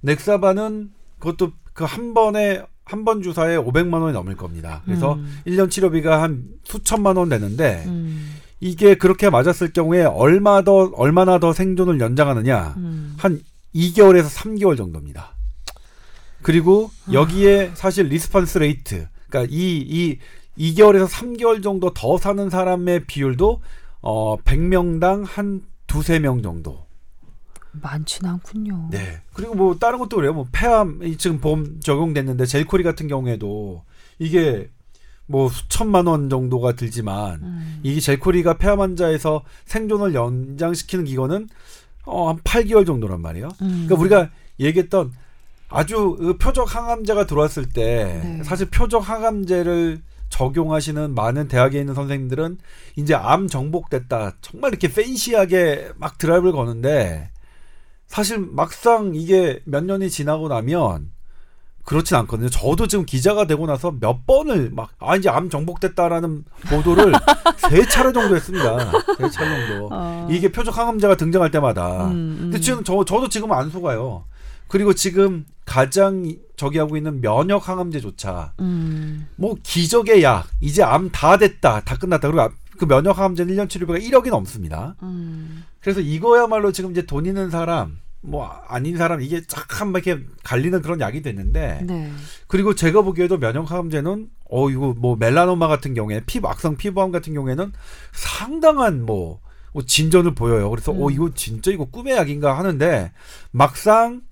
[0.00, 4.82] 넥사바는 그것도 그 한 번에 한 번 주사에 500만 원이 넘을 겁니다.
[4.84, 5.40] 그래서 음.
[5.46, 8.34] 일 1년 치료비가 한 수천만 원 되는데 음.
[8.60, 12.74] 이게 그렇게 맞았을 경우에 얼마 더 얼마나 더 생존을 연장하느냐?
[12.76, 13.14] 음.
[13.18, 13.40] 한
[13.74, 15.36] 2개월에서 3개월 정도입니다.
[16.42, 20.18] 그리고 여기에 사실 response rate, 그러니까 이,
[20.56, 23.62] 이 2개월에서 3개월 정도 더 사는 사람의 비율도
[24.00, 26.86] 어 100명당 한 두세 명 정도.
[27.72, 28.88] 많지는 않군요.
[28.90, 29.22] 네.
[29.32, 30.34] 그리고 뭐 다른 것도 그래요.
[30.34, 33.84] 뭐 폐암 이 지금 보험 적용됐는데 잴코리 같은 경우에도
[34.18, 34.70] 이게
[35.26, 37.80] 뭐 수천만 원 정도가 들지만 음.
[37.82, 41.48] 이 젤코리가 폐암 환자에서 생존을 연장시키는 기간은
[42.04, 43.48] 어, 한 8개월 정도란 말이에요.
[43.62, 43.86] 음.
[43.86, 44.30] 그러니까 우리가
[44.60, 45.12] 얘기했던
[45.68, 48.44] 아주 그 표적 항암제가 들어왔을 때 네.
[48.44, 52.58] 사실 표적 항암제를 적용하시는 많은 대학에 있는 선생님들은
[52.96, 57.30] 이제 암 정복됐다 정말 이렇게 팬시하게 막 드라이브를 거는데
[58.06, 61.10] 사실 막상 이게 몇 년이 지나고 나면
[61.84, 62.48] 그렇진 않거든요.
[62.48, 67.12] 저도 지금 기자가 되고 나서 몇 번을 막 아 이제 암 정복됐다라는 보도를
[67.70, 68.92] 세 차례 정도 했습니다.
[69.18, 69.88] 세 차례 정도.
[69.92, 70.28] 어.
[70.30, 72.06] 이게 표적 항암제가 등장할 때마다.
[72.06, 72.38] 음, 음.
[72.42, 74.24] 근데 지금 저 저도 지금 안 속아요.
[74.68, 76.24] 그리고 지금 가장
[76.56, 79.26] 저기 하고 있는 면역 항암제조차 음.
[79.36, 83.68] 뭐 기적의 약 이제 암 다 됐다 다 끝났다 그리고 암- 그 면역 항암제는 1년
[83.68, 84.94] 치료비가 1억이 넘습니다.
[85.02, 85.64] 음.
[85.80, 91.00] 그래서 이거야말로 지금 이제 돈 있는 사람 뭐 아닌 사람 이게 쫙한 이렇게 갈리는 그런
[91.00, 92.12] 약이 됐는데 네.
[92.46, 97.34] 그리고 제가 보기에도 면역 항암제는 어 이거 뭐 멜라노마 같은 경우에 피부 악성 피부암 같은
[97.34, 97.72] 경우에는
[98.12, 99.40] 상당한 뭐,
[99.72, 100.70] 뭐 진전을 보여요.
[100.70, 101.12] 그래서 어 음.
[101.12, 103.12] 이거 진짜 이거 꿈의 약인가 하는데
[103.50, 104.22] 막상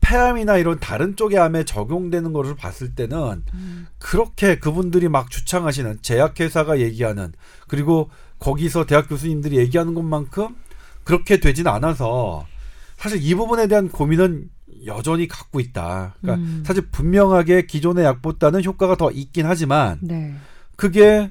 [0.00, 3.86] 폐암이나 이런 다른 쪽의 암에 적용되는 것을 봤을 때는 음.
[3.98, 7.32] 그렇게 그분들이 막 주창하시는 제약회사가 얘기하는
[7.68, 10.56] 그리고 거기서 대학 교수님들이 얘기하는 것만큼
[11.04, 12.46] 그렇게 되진 않아서
[12.98, 14.50] 사실 이 부분에 대한 고민은
[14.86, 16.14] 여전히 갖고 있다.
[16.20, 16.62] 그러니까 음.
[16.66, 20.34] 사실 분명하게 기존의 약보다는 효과가 더 있긴 하지만 네.
[20.76, 21.30] 그게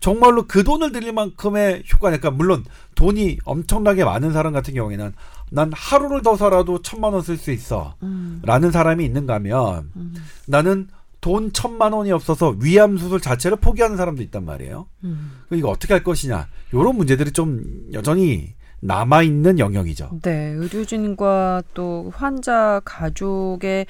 [0.00, 5.12] 정말로 그 돈을 들일 만큼의 효과니까 물론 돈이 엄청나게 많은 사람 같은 경우에는
[5.50, 8.40] 난 하루를 더 살아도 천만 원 쓸 수 있어 음.
[8.44, 10.14] 라는 사람이 있는가 하면 음.
[10.46, 10.88] 나는
[11.20, 14.86] 돈 천만 원이 없어서 위암 수술 자체를 포기하는 사람도 있단 말이에요.
[15.04, 15.32] 음.
[15.52, 16.48] 이거 어떻게 할 것이냐.
[16.72, 20.20] 이런 문제들이 좀 여전히 남아 있는 영역이죠.
[20.22, 23.86] 네, 의료진과 또 환자 가족의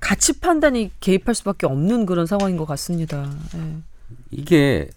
[0.00, 3.30] 가치 판단이 개입할 수밖에 없는 그런 상황인 것 같습니다.
[3.54, 3.76] 네.
[4.30, 4.88] 이게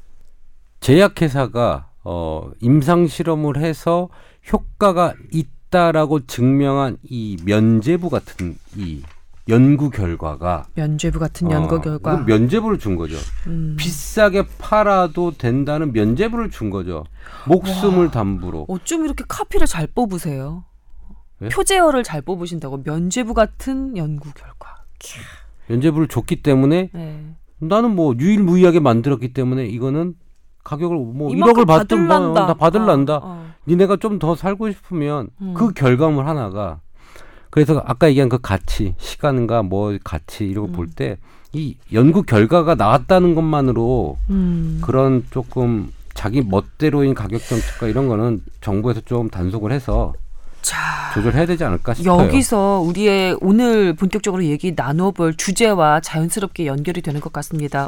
[0.80, 4.10] 제약회사가 어, 임상 실험을 해서
[4.52, 9.02] 효과가 있다라고 증명한 이 면제부 같은 이
[9.48, 12.14] 연구 결과가 면죄부 같은 어, 연구 결과.
[12.14, 13.16] 이건 면제부를 준 거죠.
[13.48, 13.76] 음.
[13.78, 17.04] 비싸게 팔아도 된다는 면제부를 준 거죠.
[17.48, 18.66] 목숨을 담보로.
[18.70, 20.64] 어쩜 이렇게 카피를 잘 뽑으세요?
[21.43, 21.50] 예?
[21.50, 24.76] 표제어를 잘 뽑으신다고 면죄부 같은 연구 결과.
[25.68, 27.36] 면제부를 줬기 때문에 네.
[27.60, 30.16] 나는 뭐 유일무이하게 만들었기 때문에 이거는
[30.64, 32.48] 가격을 뭐 이만큼 1억을 받든 뭐 받을란다.
[32.48, 33.16] 다 받을란다.
[33.18, 33.46] 어, 어.
[33.68, 35.54] 니네가 좀 더 살고 싶으면 음.
[35.56, 36.80] 그 결과물 하나가
[37.56, 40.91] 그래서 아까 얘기한 그 가치, 시간과 뭐 가치 이런 거볼 음.
[41.53, 44.82] 때이 연구 결과가 나왔다는 것만으로 음.
[44.84, 50.12] 그런 조금 자기 멋대로인 가격 정책과 이런 거는 정부에서 좀 단속을 해서
[50.62, 52.26] 자, 조절해야 되지 않을까 싶어요.
[52.26, 57.88] 여기서 우리의 오늘 본격적으로 얘기 나눠볼 주제와 자연스럽게 연결이 되는 것 같습니다.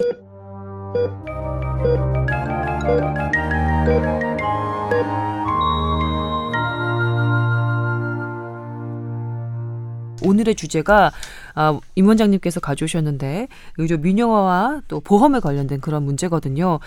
[10.27, 11.11] 오늘의 주제가
[11.55, 13.47] 아, 임 원장님께서 가져오셨는데
[13.77, 16.79] 의료 민영화와 또 보험에 관련된 그런 문제거든요.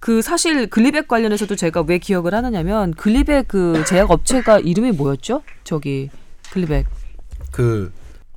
[0.00, 5.42] 그 사실 글리벡 관련해서도 제가 왜 기억을 하느냐면 글리벡 그 제약 업체가 이름이 뭐였죠?
[5.64, 6.10] 저기
[6.52, 6.86] 글리벡
[7.52, 7.92] 그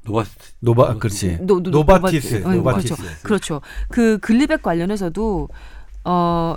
[0.06, 0.26] 노바
[0.60, 3.24] 노바 그렇지 노- 노- 노바티스 노바티- 어, 노바티스 그렇죠.
[3.24, 3.62] 그렇죠.
[3.90, 5.50] 그 글리벡 관련해서도
[6.06, 6.56] 어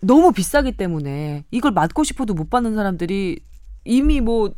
[0.00, 3.40] 너무 비싸기 때문에 이걸 맞고 싶어도 못 받는 사람들이
[3.84, 4.50] 이미 뭐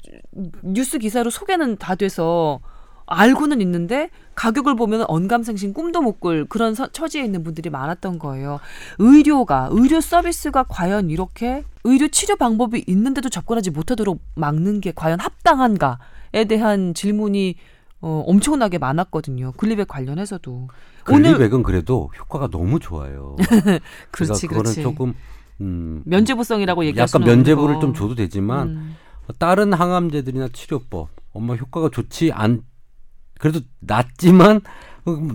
[0.62, 2.60] 뉴스 기사로 소개는 다 돼서
[3.08, 8.58] 알고는 있는데 가격을 보면 언감생심 꿈도 못 꿀 그런 서- 처지에 있는 분들이 많았던 거예요.
[8.98, 16.44] 의료가 의료 서비스가 과연 이렇게 의료 치료 방법이 있는데도 접근하지 못하도록 막는 게 과연 합당한가에
[16.48, 17.54] 대한 질문이
[18.00, 19.52] 어, 엄청나게 많았거든요.
[19.56, 20.68] 글리백 관련해서도
[21.10, 23.36] 오늘 글리백은 그래도 효과가 너무 좋아요.
[24.10, 25.14] 그렇지 그거는 그렇지 조금
[25.60, 27.80] 음, 면제부성이라고 얘기할 약간 면제부를 거.
[27.80, 28.96] 좀 줘도 되지만 음.
[29.38, 32.62] 다른 항암제들이나 치료법 엄마 효과가 좋지 않
[33.38, 34.60] 그래도 낫지만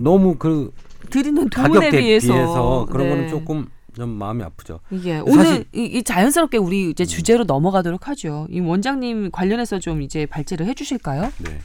[0.00, 0.72] 너무 그
[1.10, 3.14] 드리는 가격 돈에 대비해서, 비해서, 그런 네.
[3.14, 4.80] 거는 조금 좀 마음이 아프죠.
[4.90, 5.24] 이게 음.
[5.28, 8.46] 오늘 이, 이 자연스럽게 우리 이제 주제로 넘어가도록 하죠.
[8.50, 11.30] 이 원장님 관련해서 좀 이제 발제를 해주실까요?
[11.38, 11.58] 네.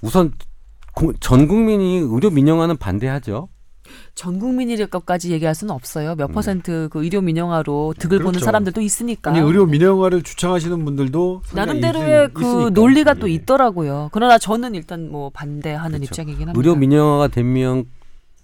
[0.00, 0.32] 우선
[0.94, 3.48] 고- 전 국민이 의료 민영화는 반대하죠.
[4.14, 6.14] 전 국민일 것까지 얘기할 수는 없어요.
[6.14, 6.34] 몇 음.
[6.34, 8.44] 퍼센트 그 의료 민영화로 득을 보는 그렇죠.
[8.44, 9.30] 사람들도 있으니까.
[9.30, 12.70] 아니 의료 민영화를 주창하시는 분들도 나름대로의 있- 그 있으니까.
[12.70, 13.34] 논리가 또 예.
[13.34, 14.10] 있더라고요.
[14.12, 16.04] 그러나 저는 일단 뭐 반대하는 그렇죠.
[16.22, 16.52] 입장이긴 합니다.
[16.56, 17.86] 의료 민영화가 되면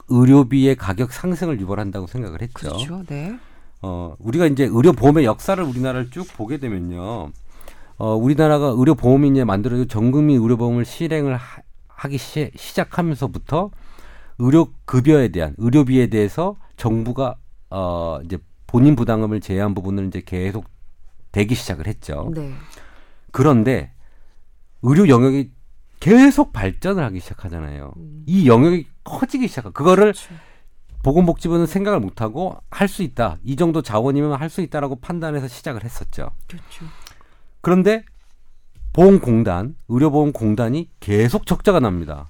[0.09, 2.53] 의료비의 가격 상승을 유발한다고 생각을 했죠.
[2.71, 3.05] 그렇죠.
[3.07, 3.37] 네.
[3.83, 7.31] 어, 우리가 이제 의료 보험의 역사를 우리나라를 쭉 보게 되면요.
[7.99, 13.71] 어, 우리나라가 의료 보험이 이제 만들어져 전 국민 의료 보험을 실행을 하, 하기 시, 시작하면서부터
[14.41, 17.37] 의료 급여에 대한 의료비에 대해서 정부가
[17.71, 20.65] 어, 이제 본인 부담금을 제외한 부분을 이제 계속
[21.33, 22.31] 대기 시작을 했죠.
[22.35, 22.53] 네.
[23.33, 23.93] 그런데
[24.83, 25.51] 의료 영역이
[26.01, 27.93] 계속 발전을 하기 시작하잖아요.
[27.97, 28.25] 음.
[28.27, 29.71] 이 영역이 커지기 시작하.
[29.71, 30.35] 그거를 그렇죠.
[31.03, 33.37] 보건복지부는 생각을 못 하고 할 수 있다.
[33.45, 36.31] 이 정도 자원이면 할 수 있다라고 판단해서 시작을 했었죠.
[36.49, 36.87] 그렇죠.
[37.61, 38.05] 그런데
[38.93, 42.27] 보험공단, 의료보험공단이 계속 적자가 납니다.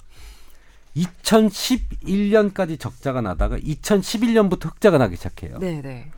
[0.97, 5.59] 2011년까지 적자가 나다가 2011년부터 흑자가 나기 시작해요.
[5.59, 6.11] 네, 네.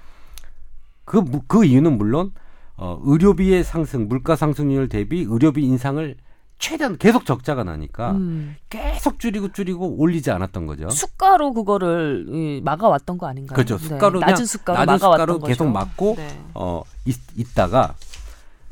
[1.04, 2.32] 그, 무- 그 이유는 물론
[2.76, 6.16] 어, 의료비의 상승, 물가 상승률 대비 의료비 인상을
[6.58, 8.56] 최대한 계속 적자가 나니까 음.
[8.70, 10.88] 계속 줄이고 줄이고 올리지 않았던 거죠.
[10.90, 13.54] 숫가로 그거를 이, 막아왔던 거 아닌가요?
[13.56, 13.78] 그렇죠.
[13.78, 14.26] 숫가로 네.
[14.26, 15.46] 낮은 숫가로 낮은 거죠.
[15.46, 16.38] 계속 막고 네.
[16.54, 17.94] 어 있, 있다가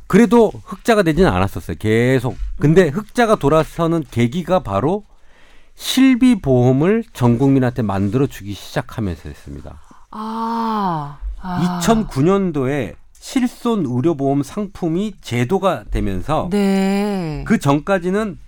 [0.07, 1.77] 그래도 흑자가 되지는 않았었어요.
[1.81, 2.37] 계속.
[2.61, 5.05] 근데 흑자가 돌아서는 계기가 바로
[5.91, 9.81] 실비 보험을 전 국민한테 만들어 주기 시작하면서였습니다.
[10.11, 11.81] 아, 아.
[11.83, 17.45] 2009년도에 실손 의료보험 상품이 제도가 되면서 네.
[17.47, 18.39] 그 전까지는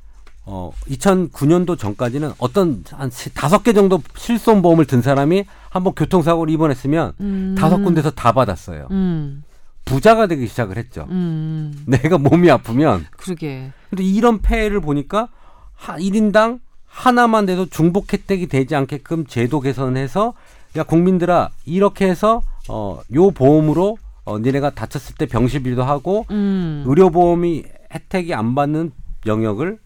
[0.44, 6.52] 어 2009년도 전까지는 어떤 한 시- 다섯 개 정도 실손 보험을 든 사람이 한번 교통사고를
[6.52, 7.54] 입원했으면 음.
[7.58, 8.88] 다섯 군데서 다 받았어요.
[8.90, 9.42] 음.
[9.86, 11.06] 부자가 되기 시작을 했죠.
[11.08, 11.82] 음.
[11.86, 13.72] 내가 몸이 아프면 그러게.
[13.88, 15.28] 근데 이런 폐해를 보니까
[15.74, 16.60] 한 1인당
[16.92, 20.34] 하나만 돼도 중복 혜택이 되지 않게끔 제도 개선해서
[20.76, 26.84] 야 국민들아 이렇게 해서 어요 보험으로 어 니네가 다쳤을 때 병실비도 하고 음.
[26.86, 28.92] 의료보험이 혜택이 안 받는
[29.26, 29.78] 영역을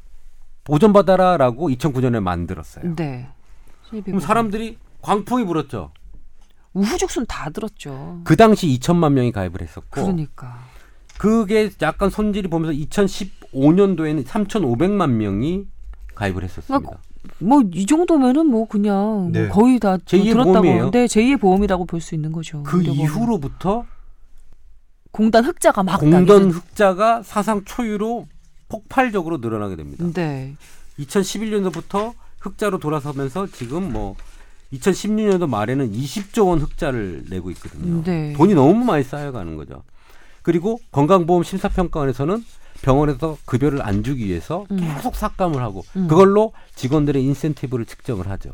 [0.64, 2.96] 보전받아라라고 2009년에 만들었어요.
[2.96, 3.28] 네.
[4.04, 5.92] 그럼 사람들이 광풍이 불었죠.
[6.74, 8.20] 우후죽순 다 들었죠.
[8.24, 10.58] 그 당시 2천만 명이 가입을 했었고 그러니까.
[11.18, 15.66] 그게 약간 손질이 보면서 2015년도에는 3,500만 명이
[16.16, 16.98] 가입을 했었습니다.
[17.38, 19.46] 뭐이 정도면은 뭐 그냥 네.
[19.46, 20.52] 뭐 거의 다 제2의 들었다고.
[20.52, 20.90] 보험이에요.
[20.90, 22.62] 네, 제2의 보험이라고 볼 수 있는 거죠.
[22.64, 23.04] 그 의료보험은.
[23.04, 23.84] 이후로부터
[25.12, 28.26] 공단 흑자가 막 공단 흑자가 사상 초유로
[28.68, 30.04] 폭발적으로 늘어나게 됩니다.
[30.14, 30.54] 네.
[30.98, 34.14] 2011년도부터 흑자로 돌아서면서 지금 뭐
[34.72, 38.02] 2016년도 말에는 20조 원 흑자를 내고 있거든요.
[38.02, 38.32] 네.
[38.34, 39.82] 돈이 너무 많이 쌓여가는 거죠.
[40.42, 42.44] 그리고 건강보험 심사평가원에서는
[42.82, 44.76] 병원에서 급여를 안 주기 위해서 음.
[44.76, 46.08] 계속 삭감을 하고 음.
[46.08, 48.52] 그걸로 직원들의 인센티브를 측정을 하죠.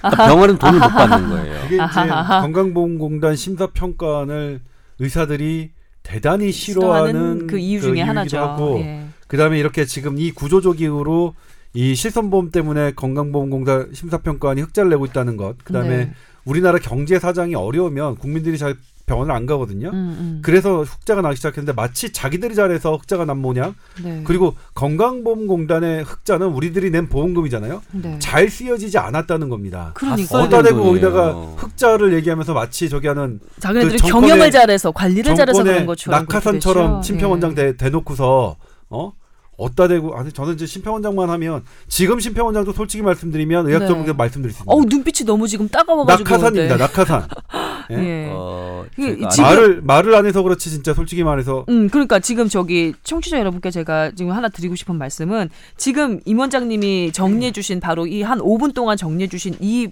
[0.00, 1.64] 그러니까 병원은 돈을 못 받는 거예요.
[1.66, 2.08] 이게 이제
[2.40, 4.60] 건강보험공단 심사평가원을
[5.00, 5.70] 의사들이
[6.02, 8.76] 대단히 싫어하는 싫어하는 그 이유 중에 이유이기도 하나죠.
[8.80, 9.04] 예.
[9.26, 11.34] 그다음에 이렇게 지금 이 구조적 이유로
[11.74, 15.58] 이 실손보험 때문에 건강보험공단 심사평가원이 흑자를 내고 있다는 것.
[15.64, 16.12] 그다음에 네.
[16.44, 18.74] 우리나라 경제 사정이 어려우면 국민들이 잘
[19.08, 19.88] 병원을 안 가거든요.
[19.88, 20.38] 음, 음.
[20.42, 23.74] 그래서 흑자가 나기 시작했는데 마치 자기들이 잘해서 흑자가 난 모양.
[24.04, 24.22] 네.
[24.24, 27.82] 그리고 건강보험공단의 흑자는 우리들이 낸 보험금이잖아요.
[27.92, 28.18] 네.
[28.20, 29.90] 잘 쓰여지지 않았다는 겁니다.
[29.94, 30.84] 그러니까 어디다 대고.
[30.84, 37.02] 거기다가 흑자를 얘기하면서 마치 저기 하는 자기네들이 그 경영을 잘해서 관리를 잘해서 그런 것처럼 낙하산처럼.
[37.02, 37.54] 심평원장 예.
[37.54, 38.56] 대, 대놓고서
[38.90, 39.12] 어
[39.58, 44.12] 어디다 대고 아니 저는 이제 심평원장만 하면 지금 심평원장도 솔직히 말씀드리면 의학적으로 네.
[44.12, 44.72] 말씀드릴 수 있습니다.
[44.72, 46.76] 어우 눈빛이 너무 지금 따가워가지고 낙하산입니다.
[46.76, 46.80] 네.
[46.82, 47.28] 낙하산.
[47.90, 47.96] 예?
[47.96, 48.28] 예.
[48.30, 53.38] 어, 지금- 말을 말을 안 해서 그렇지 진짜 솔직히 말해서 음, 그러니까 지금 저기 청취자
[53.40, 58.38] 여러분께 제가 지금 하나 드리고 싶은 말씀은 지금 임 원장님이 정리해 주신 바로 이 한
[58.40, 59.88] 5분 동안 정리해 주신 이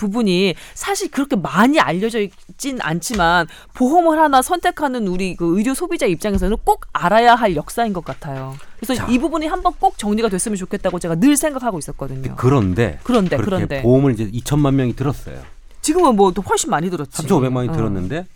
[0.00, 6.56] 부분이 사실 그렇게 많이 알려져 있진 않지만 보험을 하나 선택하는 우리 그 의료 소비자 입장에서는
[6.64, 8.56] 꼭 알아야 할 역사인 것 같아요.
[8.76, 9.06] 그래서 자.
[9.10, 12.34] 이 부분이 한번 꼭 정리가 됐으면 좋겠다고 제가 늘 생각하고 있었거든요.
[12.36, 15.40] 그런데 그런데 그렇게 그런데 보험을 이제 2천만 명이 들었어요.
[15.82, 17.22] 지금은 뭐 또 훨씬 많이 들었지.
[17.22, 17.72] 3,500만이 어.
[17.72, 18.26] 들었는데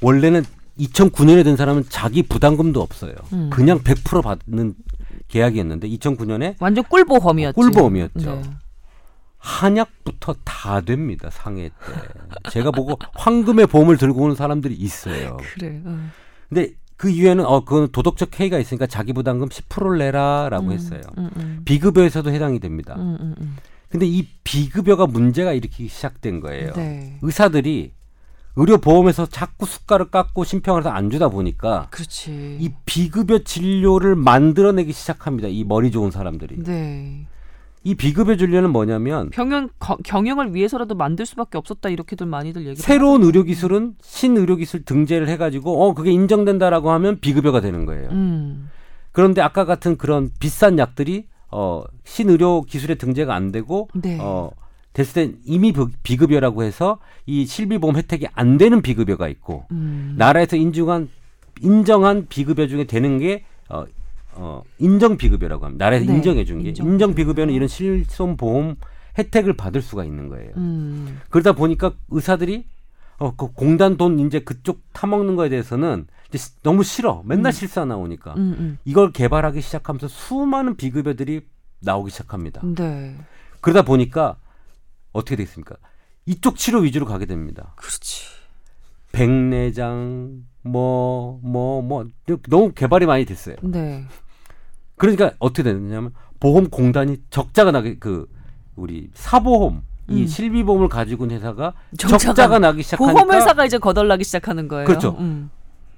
[0.00, 0.44] 원래는
[0.80, 3.12] 2009년에 든 사람은 자기 부담금도 없어요.
[3.32, 3.50] 음.
[3.52, 4.74] 그냥 100% 받는
[5.28, 7.56] 계약이었는데 2009년에 완전 꿀보험이었지.
[7.56, 8.30] 꿀보험이었죠.
[8.30, 8.42] 네.
[9.38, 11.28] 한약부터 다 됩니다.
[11.30, 12.50] 상해 때.
[12.50, 15.36] 제가 보고 황금의 보험을 들고 오는 사람들이 있어요.
[15.54, 15.80] 그래.
[15.84, 15.98] 어.
[16.48, 21.00] 근데 그 이유에는 어 그건 도덕적 해이가 있으니까 자기 부담금 10%를 내라라고 음, 했어요.
[21.16, 21.62] 음, 음.
[21.64, 22.96] 비급여에서도 해당이 됩니다.
[22.98, 23.56] 음, 음, 음.
[23.88, 26.72] 근데 이 비급여가 문제가 일으키기 시작된 거예요.
[26.74, 27.18] 네.
[27.22, 27.92] 의사들이
[28.56, 32.58] 의료 보험에서 자꾸 숟가락 깎고 심평을 해서 안 주다 보니까 그렇지.
[32.60, 35.46] 이 비급여 진료를 만들어내기 시작합니다.
[35.48, 36.64] 이 머리 좋은 사람들이.
[36.64, 37.26] 네.
[37.84, 42.80] 이 비급여 진료는 뭐냐면 경영 거- 경영을 위해서라도 만들 수밖에 없었다 이렇게들 많이들 얘기.
[42.80, 48.10] 새로운 의료 기술은 신의료 기술 등재를 해가지고 어 그게 인정된다라고 하면 비급여가 되는 거예요.
[48.10, 48.70] 음.
[49.12, 54.18] 그런데 아까 같은 그런 비싼 약들이 어 신의료 기술에 등재가 안 되고 네.
[54.20, 54.50] 어
[54.92, 60.14] 됐을 때 이미 비- 비급여라고 해서 이 실비보험 혜택이 안 되는 비급여가 있고 음.
[60.18, 61.08] 나라에서 인정한
[61.62, 63.84] 인정한 비급여 중에 되는 게 어,
[64.40, 65.84] 어, 인정 비급여라고 합니다.
[65.86, 67.32] 나라에서 네, 인정해 준 게 인정 인정 비급여.
[67.32, 68.76] 비급여는 이런 실손 보험
[69.18, 70.52] 혜택을 받을 수가 있는 거예요.
[70.56, 71.20] 음.
[71.30, 72.64] 그러다 보니까 의사들이
[73.18, 77.22] 어, 그 공단 돈 이제 그쪽 타먹는 거에 대해서는 이제 시- 너무 싫어.
[77.26, 78.78] 맨날 실사 나오니까 음, 음.
[78.84, 81.40] 이걸 개발하기 시작하면서 수많은 비급여들이
[81.80, 82.60] 나오기 시작합니다.
[82.76, 83.16] 네.
[83.60, 84.36] 그러다 보니까
[85.12, 85.74] 어떻게 되겠습니까?
[86.26, 87.72] 이쪽 치료 위주로 가게 됩니다.
[87.76, 88.24] 그렇지.
[89.10, 92.06] 백내장 뭐 뭐 뭐
[92.48, 93.56] 너무 개발이 많이 됐어요.
[93.62, 94.04] 네.
[94.98, 98.28] 그러니까 어떻게 되느냐면 보험 공단이 적자가 나게 그
[98.76, 100.26] 우리 사보험 이 음.
[100.26, 104.86] 실비보험을 가지고 있는 회사가 적자가- 적자가 나기 시작하니까 보험회사가 이제 거덜나기 시작하는 거예요.
[104.86, 105.16] 그렇죠.
[105.18, 105.50] 음.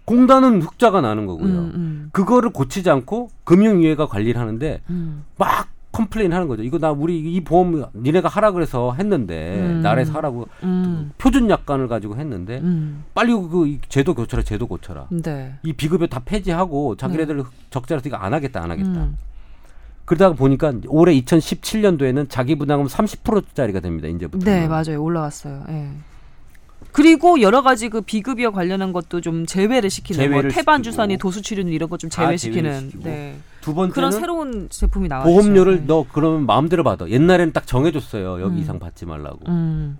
[0.04, 1.46] 공단은 흑자가 나는 거고요.
[1.46, 5.24] 음, 음, 그거를 고치지 않고 금융위원회가 관리를 하는데 음.
[5.36, 6.62] 막 complain 하는 거죠.
[6.62, 9.80] 이거 나 우리 이 보험 니네가 하라 그래서 했는데 음.
[9.82, 11.10] 나라에서 하라고 음.
[11.18, 13.04] 표준 약관을 가지고 했는데 음.
[13.14, 15.08] 빨리 그이 제도 고쳐라 제도 고쳐라.
[15.10, 15.54] 네.
[15.62, 18.88] 이 비급여 다 폐지하고 자기네들 적자라서 이거 안 하겠다 안 하겠다.
[18.88, 19.16] 음.
[20.04, 24.08] 그러다가 보니까 올해 2017년도에는 자기 부담금 30%짜리가 됩니다.
[24.08, 24.44] 이제부터.
[24.44, 25.00] 네, 맞아요.
[25.02, 25.64] 올라왔어요.
[25.68, 25.90] 예.
[26.92, 30.82] 그리고 여러 가지 그 비급여 관련한 것도 좀 제외를 시키는 제외를 뭐 태반.
[30.82, 33.04] 주사니 도수 치료는 이런 것좀다 제외시키는 시키고.
[33.04, 33.36] 네.
[33.60, 35.28] 두 번째는 그런 새로운 제품이 나왔죠.
[35.30, 35.84] 보험료를 네.
[35.86, 37.08] 너 그러면 마음대로 받아.
[37.08, 38.40] 옛날에는 딱 정해줬어요.
[38.40, 38.58] 여기 음.
[38.58, 39.38] 이상 받지 말라고.
[39.48, 39.98] 음.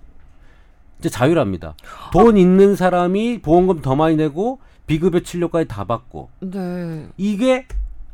[0.99, 1.75] 이제 자율합니다.
[2.13, 7.07] 돈 있는 사람이 보험금 더 많이 내고 비급여 치료까지 다 받고 네.
[7.17, 7.65] 이게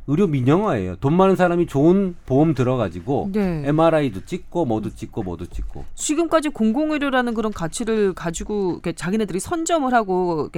[0.10, 0.96] 의료 민영화예요.
[0.98, 3.64] 돈 많은 사람이 좋은 보험 들어가지고 네.
[3.66, 10.50] MRI도 찍고 뭐도 찍고 뭐도 찍고 지금까지 공공의료라는 그런 가치를 가지고 자기네들이 선점을 하고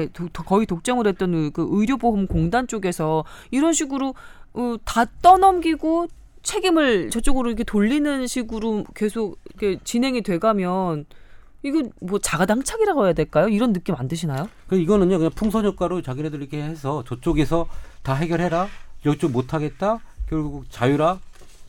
[0.46, 4.14] 거의 독점을 했던 의- 그 의료보험공단 쪽에서 이런 식으로
[4.54, 6.08] 어, 다 떠넘기고
[6.44, 11.06] 책임을 저쪽으로 이렇게 돌리는 식으로 계속 이렇게 진행이 돼가면
[11.64, 13.50] 이거 뭐 자가당착이라고 해야 될까요?
[13.50, 14.50] 이런 느낌 안 드시나요?
[14.68, 17.68] 그 이거는요 그냥 풍선 효과로 자기네들 이렇게 해서 저쪽에서
[18.02, 18.68] 다 해결해라
[19.06, 21.20] 이쪽 못하겠다 결국 자유라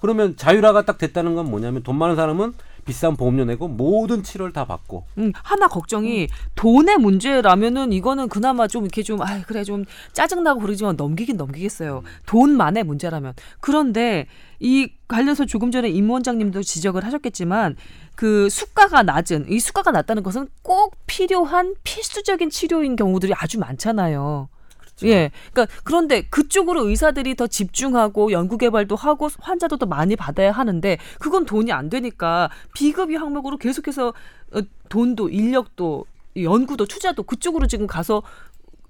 [0.01, 2.55] 그러면 자유라가 딱 됐다는 건 뭐냐면 돈 많은 사람은
[2.85, 8.85] 비싼 보험료 내고 모든 치료를 다 받고 음, 하나 걱정이 돈의 문제라면은 이거는 그나마 좀
[8.85, 12.03] 이렇게 좀, 아 그래 좀 짜증나고 그러지만 넘기긴 넘기겠어요.
[12.27, 13.35] 돈만의 문제라면.
[13.61, 14.27] 그런데
[14.59, 17.77] 이 관련해서 조금 전에 임 원장님도 지적을 하셨겠지만
[18.15, 24.49] 그 수가가 낮은, 이 수가가 낮다는 것은 꼭 필요한 필수적인 치료인 경우들이 아주 많잖아요.
[25.09, 25.31] 예.
[25.53, 31.47] 그러니까 그런데 그쪽으로 의사들이 더 집중하고 연구 개발도 하고 환자도 더 많이 받아야 하는데 그건
[31.47, 34.09] 돈이 안 되니까 비급여 항목으로 계속해서
[34.53, 36.05] 어, 돈도 인력도
[36.37, 38.23] 연구도 투자도 그쪽으로 지금 가서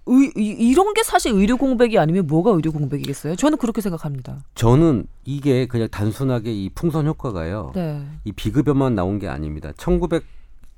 [0.07, 3.37] 의, 이- 이런 게 사실 의료 공백이 아니면 뭐가 의료 공백이겠어요?
[3.37, 4.39] 저는 그렇게 생각합니다.
[4.55, 8.05] 저는 이게 그냥 단순하게 이 풍선 효과가요 네.
[8.25, 10.25] 이 비급여만 나온 게 아닙니다 1900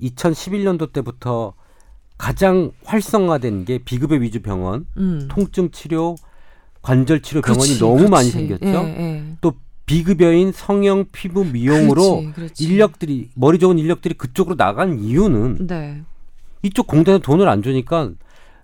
[0.00, 1.54] 2011년도 때부터
[2.22, 5.26] 가장 활성화된 게 비급여 위주 병원 음.
[5.28, 6.14] 통증 치료
[6.80, 8.58] 관절 치료 병원이 그렇지, 너무 많이 그렇지.
[8.58, 9.22] 생겼죠 예, 예.
[9.40, 9.54] 또
[9.86, 12.62] 비급여인 성형 피부 미용으로 그렇지.
[12.62, 16.02] 인력들이 머리 좋은 인력들이 그쪽으로 나간 이유는 네.
[16.62, 18.12] 이쪽 공단에 돈을 안 주니까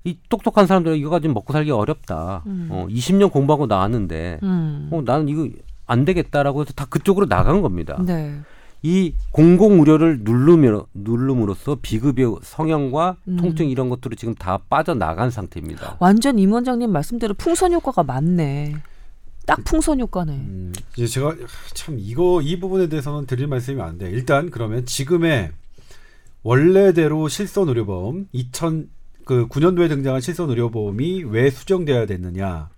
[0.04, 2.44] 이 똑똑한 사람들은 이거 가지고 먹고 살기 어렵다.
[2.46, 2.68] 음.
[2.70, 4.88] 어, 20년 공부하고 나왔는데 음.
[4.92, 5.48] 어, 나는 이거
[5.84, 8.00] 안 되겠다라고 해서 다 그쪽으로 나간 겁니다.
[8.06, 8.38] 네.
[8.83, 13.37] 이 공공 의료를 누르며 누름으로써 비급여 성형과 음.
[13.37, 15.97] 통증 이런 것들이 지금 다 빠져나간 상태입니다.
[15.99, 18.76] 완전 임 원장님 말씀대로 풍선 효과가 많네.
[19.47, 20.33] 딱 풍선 효과네.
[20.33, 21.35] 음, 이제 제가
[21.72, 24.11] 참 이거 이 부분에 대해서는 드릴 말씀이 안 돼.
[24.11, 25.51] 일단 그러면 지금의
[26.43, 32.68] 원래대로 실손 의료보험 2000그 9년도에 등장한 실손 의료보험이 왜 수정돼야 됐느냐?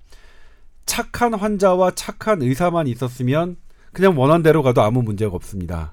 [0.87, 3.57] 착한 환자와 착한 의사만 있었으면
[3.93, 5.93] 그냥 원한대로 가도 아무 문제가 없습니다.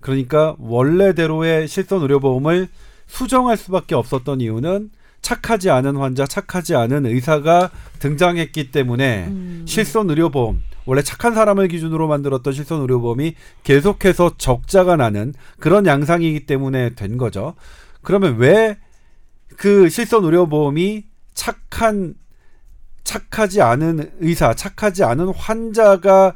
[0.00, 2.68] 그러니까 원래대로의 실손 의료보험을
[3.06, 4.90] 수정할 수밖에 없었던 이유는
[5.22, 9.64] 착하지 않은 환자, 착하지 않은 의사가 등장했기 때문에 음.
[9.66, 13.34] 실손 의료보험 원래 착한 사람을 기준으로 만들었던 실손 의료보험이
[13.64, 17.54] 계속해서 적자가 나는 그런 양상이기 때문에 된 거죠.
[18.02, 18.76] 그러면 왜
[19.58, 22.14] 그 실손 의료보험이 착한
[23.04, 26.34] 착하지 않은 의사, 착하지 않은 환자가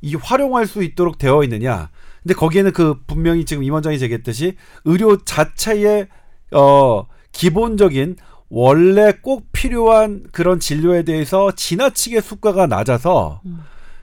[0.00, 1.90] 이 활용할 수 있도록 되어 있느냐?
[2.22, 6.08] 근데 거기에는 그 분명히 지금 임 원장이 제기했듯이 의료 자체의
[6.52, 8.16] 어 기본적인
[8.48, 13.60] 원래 꼭 필요한 그런 진료에 대해서 지나치게 수가가 낮아서 음.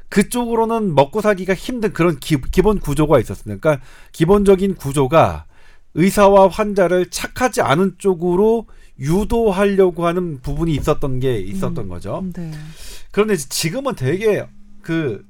[0.10, 3.60] 그쪽으로는 먹고 살기가 힘든 그런 기, 기본 구조가 있었습니다.
[3.60, 5.46] 그러니까 기본적인 구조가
[5.96, 8.68] 의사와 환자를 착하지 않은 쪽으로
[9.00, 11.90] 유도하려고 하는 부분이 있었던 게 있었던 음.
[11.90, 12.24] 거죠.
[12.34, 12.52] 네.
[13.12, 14.46] 그런데 지금은 되게
[14.82, 15.26] 그,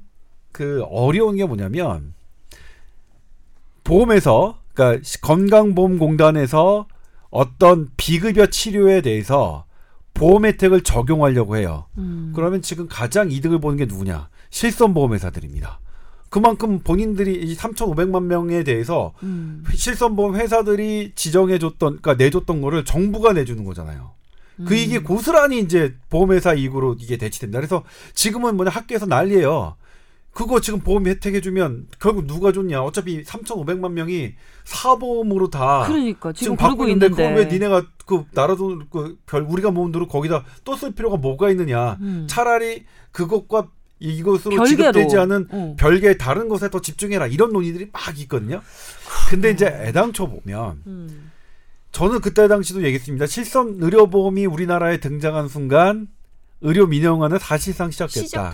[0.56, 2.14] 그 어려운 게 뭐냐면
[3.84, 6.86] 보험에서 그러니까 시- 건강보험공단에서
[7.28, 9.66] 어떤 비급여 치료에 대해서
[10.14, 11.84] 보험 혜택을 적용하려고 해요.
[11.98, 12.32] 음.
[12.34, 14.30] 그러면 지금 가장 이득을 보는 게 누구냐?
[14.48, 15.78] 실손보험회사들입니다.
[16.30, 19.62] 그만큼 본인들이 이 3,500만 명에 대해서 음.
[19.70, 24.12] 실손보험 회사들이 지정해줬던, 그러니까 내줬던 거를 정부가 내주는 거잖아요.
[24.66, 27.58] 그 이게 고스란히 이제 보험회사 이익으로 이게 대치된다.
[27.58, 27.84] 그래서
[28.14, 29.76] 지금은 뭐냐 학교에서 난리예요.
[30.36, 32.82] 그거 지금 보험 혜택 해주면 결국 누가 줬냐?
[32.82, 34.34] 어차피 3,500만 명이
[34.64, 39.70] 사보험으로 다 그러니까 지금, 지금 받고 있는데 있는데 그걸 왜 니네가 그 나라 돈그별 우리가
[39.70, 41.96] 모은 돈을 거기다 또 쓸 필요가 뭐가 있느냐?
[42.02, 42.26] 음.
[42.28, 43.68] 차라리 그것과
[43.98, 44.92] 이것으로 별개로.
[44.92, 45.76] 지급되지 않은 어.
[45.78, 48.60] 별개의 다른 것에 더 집중해라 이런 논의들이 막 있거든요.
[49.30, 51.32] 근데 이제 애당초 보면 음.
[51.92, 53.24] 저는 그때 당시도 얘기했습니다.
[53.26, 56.08] 실손 의료보험이 우리나라에 등장한 순간
[56.62, 58.52] 의료 민영화는 사실상 시작됐다.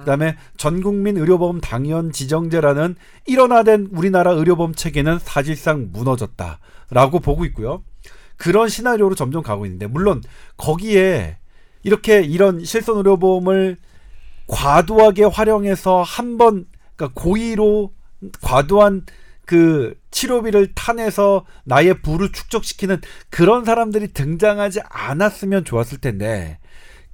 [0.00, 2.96] 그다음에 전국민 의료보험 당연 지정제라는
[3.26, 7.84] 일원화된 우리나라 의료보험 체계는 사실상 무너졌다라고 보고 있고요.
[8.36, 10.20] 그런 시나리오로 점점 가고 있는데 물론
[10.56, 11.38] 거기에
[11.84, 13.76] 이렇게 이런 실손 의료보험을
[14.48, 17.92] 과도하게 활용해서 한번 그러니까 고의로
[18.42, 19.06] 과도한
[19.46, 23.00] 그 치료비를 타내서 나의 부를 축적시키는
[23.30, 26.58] 그런 사람들이 등장하지 않았으면 좋았을 텐데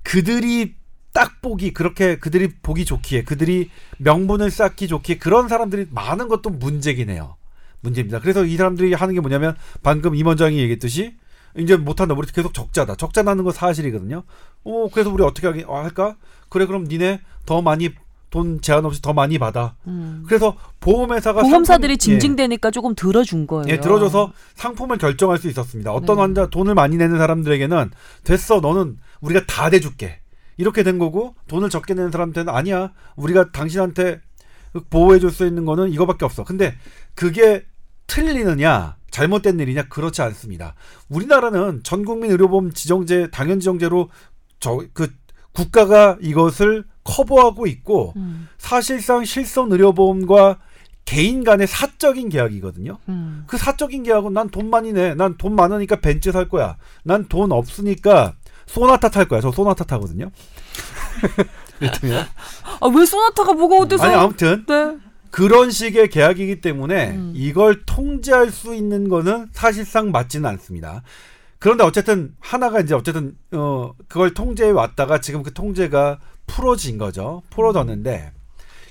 [0.03, 0.75] 그들이
[1.13, 7.11] 딱 보기 그렇게 그들이 보기 좋기에 그들이 명분을 쌓기 좋기에 그런 사람들이 많은 것도 문제긴
[7.11, 7.37] 해요.
[7.81, 8.21] 문제입니다.
[8.21, 11.17] 그래서 이 사람들이 하는 게 뭐냐면 방금 임 원장이 얘기했듯이
[11.59, 12.15] 이제 못한다.
[12.15, 12.95] 우리 계속 적자다.
[12.97, 14.23] 적자 나는 건 사실이거든요.
[14.65, 16.17] 어, 그래서 우리 어떻게 하기, 어, 할까?
[16.49, 17.91] 그래, 그럼 니네 더 많이
[18.29, 19.75] 돈 제한 없이 더 많이 받아.
[19.89, 20.23] 음.
[20.29, 22.19] 그래서 보험회사가 보험사들이 상품- 예.
[22.19, 23.65] 징징대니까 조금 들어준 거예요.
[23.69, 25.91] 예, 들어줘서 상품을 결정할 수 있었습니다.
[25.93, 26.21] 어떤 네.
[26.23, 27.91] 환자 돈을 많이 내는 사람들에게는
[28.23, 30.21] 됐어, 너는 우리가 다 대줄게.
[30.57, 34.21] 이렇게 된 거고 돈을 적게 내는 사람한테는 아니야, 우리가 당신한테
[34.91, 36.45] 보호해 줄 수 있는 거는 이거밖에 없어.
[36.45, 36.75] 근데
[37.15, 37.65] 그게
[38.07, 40.75] 틀리느냐, 잘못된 일이냐 그렇지 않습니다.
[41.09, 44.11] 우리나라는 전국민 의료보험 지정제 당연 지정제로
[44.61, 45.13] 저 그
[45.53, 48.49] 국가가 이것을 커버하고 있고 음.
[48.59, 50.61] 사실상 실손 의료보험과
[51.05, 52.99] 개인 간의 사적인 계약이거든요.
[53.09, 53.43] 음.
[53.49, 55.15] 그 사적인 계약은 난 돈 많이 내.
[55.15, 56.77] 난 돈 많으니까 벤츠 살 거야.
[57.03, 58.35] 난 돈 없으니까
[58.71, 59.41] 소나타 탈 거야.
[59.41, 60.31] 저 소나타 타거든요.
[61.79, 62.27] 그렇다면
[62.81, 64.05] 아, 왜 소나타가 뭐가 어때서?
[64.05, 64.97] 아니 아무튼 네.
[65.31, 67.33] 그런 식의 계약이기 때문에 음.
[67.35, 71.03] 이걸 통제할 수 있는 거는 사실상 맞지는 않습니다.
[71.59, 77.43] 그런데 어쨌든 하나가 이제 어쨌든 어 그걸 통제해 왔다가 지금 그 통제가 풀어진 거죠.
[77.51, 78.33] 풀어졌는데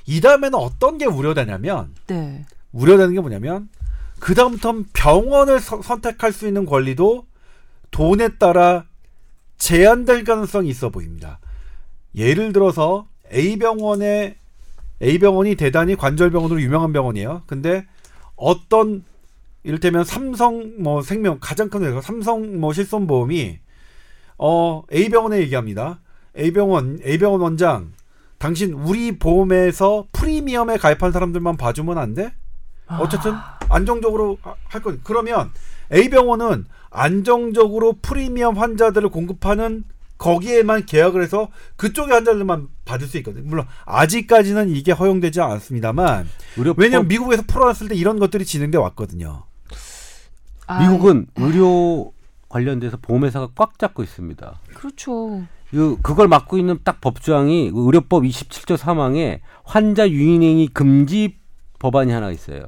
[0.05, 2.45] 이 다음에는 어떤 게 우려되냐면 네.
[2.73, 3.69] 우려되는 게 뭐냐면
[4.19, 7.25] 그 다음부터 병원을 서- 선택할 수 있는 권리도
[7.91, 8.85] 돈에 따라
[9.59, 11.39] 제한될 가능성이 있어 보입니다.
[12.15, 14.37] 예를 들어서 A 병원에
[15.01, 17.43] A 병원이 대단히 관절병원으로 유명한 병원이에요.
[17.45, 17.85] 근데
[18.35, 19.03] 어떤
[19.63, 23.59] 이를테면 삼성 뭐 생명 가장 큰 회사 삼성 뭐 실손보험이
[24.37, 25.99] 어 A 병원에 얘기합니다.
[26.37, 27.91] A 병원 A 병원 원장
[28.37, 32.33] 당신 우리 보험에서 프리미엄에 가입한 사람들만 봐주면 안 돼?
[32.87, 33.33] 어쨌든
[33.69, 34.95] 안정적으로 하- 할 거.
[35.03, 35.51] 그러면
[35.93, 39.83] A 병원은 안정적으로 프리미엄 환자들을 공급하는
[40.17, 43.45] 거기에만 계약을 해서 그쪽의 환자들만 받을 수 있거든요.
[43.47, 46.27] 물론 아직까지는 이게 허용되지 않습니다만
[46.57, 49.43] 의료법 왜냐면 미국에서 풀어놨을 때 이런 것들이 진행돼 왔거든요.
[50.67, 52.11] 아, 미국은 의료
[52.49, 54.59] 관련돼서 보험회사가 꽉 잡고 있습니다.
[54.73, 55.43] 그렇죠.
[55.71, 61.37] 그 그걸 막고 있는 딱 법조항이 그 의료법 27조 3항에 환자 유인행위 금지
[61.79, 62.63] 법안이 하나 있어요.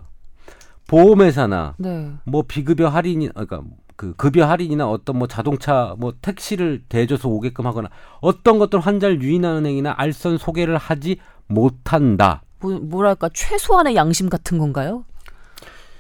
[0.88, 2.12] 보험회사나 네.
[2.26, 3.62] 뭐 비급여 할인이 그러니까
[3.96, 7.90] 그 급여 할인이나 어떤 뭐 자동차 뭐 택시를 대줘서 오게끔 하거나
[8.20, 11.18] 어떤 것들 환자를 유인하는 행위나 알선 소개를 하지
[11.48, 12.44] 못한다.
[12.60, 15.06] 뭐, 뭐랄까 최소한의 양심 같은 건가요?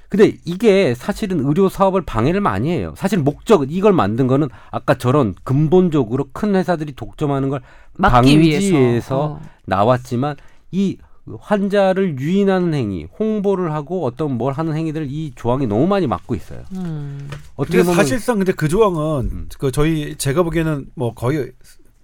[0.09, 2.93] 근데 이게 사실은 의료 사업을 방해를 많이 해요.
[2.97, 7.61] 사실 목적 이걸 만든 거는 아까 저런 근본적으로 큰 회사들이 독점하는 걸
[7.93, 9.19] 막기 방지해서 위해서.
[9.21, 9.41] 어.
[9.65, 10.35] 나왔지만
[10.71, 10.97] 이
[11.39, 16.63] 환자를 유인하는 행위, 홍보를 하고 어떤 뭘 하는 행위들 이 조항이 너무 많이 막고 있어요.
[16.73, 17.29] 음.
[17.55, 19.49] 어떻게 보면 사실상 근데 그 조항은 음.
[19.59, 21.51] 그 저희 제가 보기에는 뭐 거의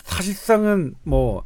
[0.03, 1.43] 사실상은 뭐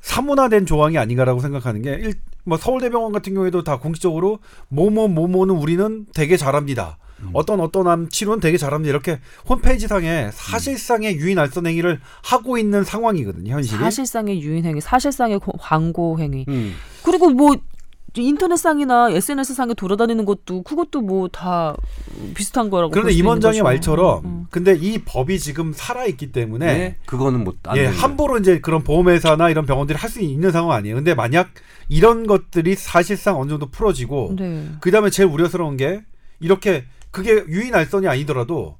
[0.00, 2.14] 사문화된 조항이 아닌가라고 생각하는 게 일,
[2.44, 6.98] 뭐 서울대병원 같은 경우에도 다 공식적으로 뭐뭐 뭐뭐는 우리는 되게 잘합니다.
[7.22, 7.30] 음.
[7.32, 8.90] 어떤 어떤 암 치료는 되게 잘합니다.
[8.90, 13.52] 이렇게 홈페이지 상에 사실상의 유인 알선 행위를 하고 있는 상황이거든요.
[13.54, 13.78] 현실이.
[13.78, 16.44] 사실상의 유인 행위, 사실상의 고- 광고 행위.
[16.48, 16.74] 음.
[17.04, 17.56] 그리고 뭐
[18.16, 21.76] 인터넷상이나 SNS상에 돌아다니는 것도 그것도 뭐 다
[22.34, 22.90] 비슷한 거라고.
[22.90, 23.62] 그런데 임원장의.
[23.62, 24.46] 말처럼 음.
[24.50, 26.96] 근데 이 법이 지금 살아 있기 때문에 네.
[27.06, 28.02] 그거는 못안 예, 되는 거예요.
[28.02, 30.96] 함부로 이제 그런 보험회사나 이런 병원들이 할 수 있는 상황 아니에요.
[30.96, 31.50] 근데 만약
[31.88, 34.66] 이런 것들이 사실상 어느 정도 풀어지고 네.
[34.80, 36.02] 그다음에 제일 우려스러운 게
[36.40, 38.76] 이렇게 그게 유인 알선이 아니더라도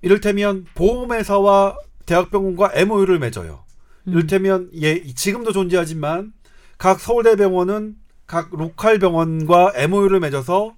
[0.00, 1.76] 이를테면 보험회사와
[2.06, 3.64] 대학병원과 MOU를 맺어요.
[4.08, 4.12] 음.
[4.12, 6.32] 이를테면 예 지금도 존재하지만
[6.78, 7.96] 각 서울대병원은
[8.26, 10.74] 각 로컬 병원과 MOU를 맺어서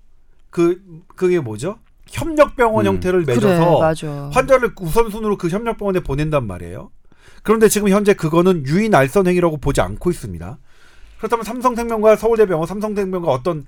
[0.51, 0.83] 그
[1.16, 1.79] 그게 뭐죠?
[2.07, 2.95] 협력병원 음.
[2.95, 4.31] 형태를 그래, 맺어서 맞아.
[4.33, 6.91] 환자를 우선순위로 그 협력병원에 보낸단 말이에요.
[7.43, 10.59] 그런데 지금 현재 그거는 유인 알선 행위라고 보지 않고 있습니다.
[11.18, 13.64] 그렇다면 삼성생명과 서울대병원, 삼성생명과 어떤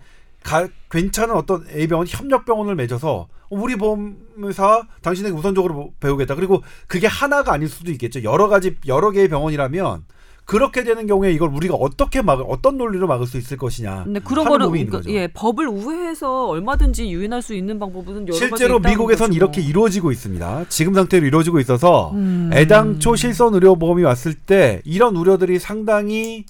[0.47, 6.35] 가, 괜찮은 어떤 A병원 협력 병원을 맺어서 우리 보험사 당신에게 우선적으로 배우겠다.
[6.37, 8.23] 그리고 그게 하나가 아닐 수도 있겠죠.
[8.23, 10.05] 여러 가지 여러 개의 병원이라면
[10.45, 14.05] 그렇게 되는 경우에 이걸 우리가 어떻게 막을 어떤 논리로 막을 수 있을 것이냐.
[14.05, 15.11] 근데 그런 있는 그- 거죠.
[15.11, 19.33] 예 법을 우회해서 얼마든지 유인할 수 있는 방법은 여러 가지 실제로 미국에선.
[19.33, 20.67] 이렇게 이루어지고 있습니다.
[20.69, 22.51] 지금 상태로 이루어지고 있어서 음.
[22.53, 26.45] 애당초 실손 의료보험이 왔을 때 이런 우려들이 상당히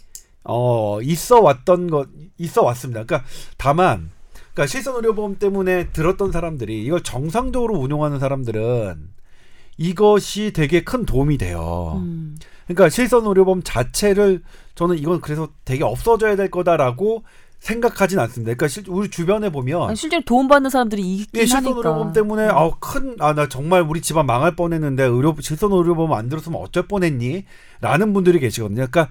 [0.48, 3.04] 어 있어 왔던 것 있어 왔습니다.
[3.04, 4.10] 그러니까 다만
[4.54, 9.10] 그러니까 실손 의료보험 때문에 들었던 사람들이 이걸 정상적으로 운용하는 사람들은
[9.78, 12.00] 이것이 되게 큰 도움이 돼요.
[12.02, 12.36] 음.
[12.66, 14.42] 그러니까 실손 의료보험 자체를
[14.74, 17.24] 저는 이건 그래서 되게 없어져야 될 거다라고
[17.58, 18.50] 생각하진 않습니다.
[18.54, 21.66] 그러니까 실- 우리 주변에 보면 아니, 실제로 도움받는 사람들이 있긴 예, 실손.
[21.76, 26.60] 의료보험 때문에 아우 큰아 나 정말 우리 집안 망할 뻔했는데 의료 실손 의료보험 안 들었으면
[26.60, 28.86] 어쩔 뻔했니라는 분들이 계시거든요.
[28.90, 29.08] 그러니까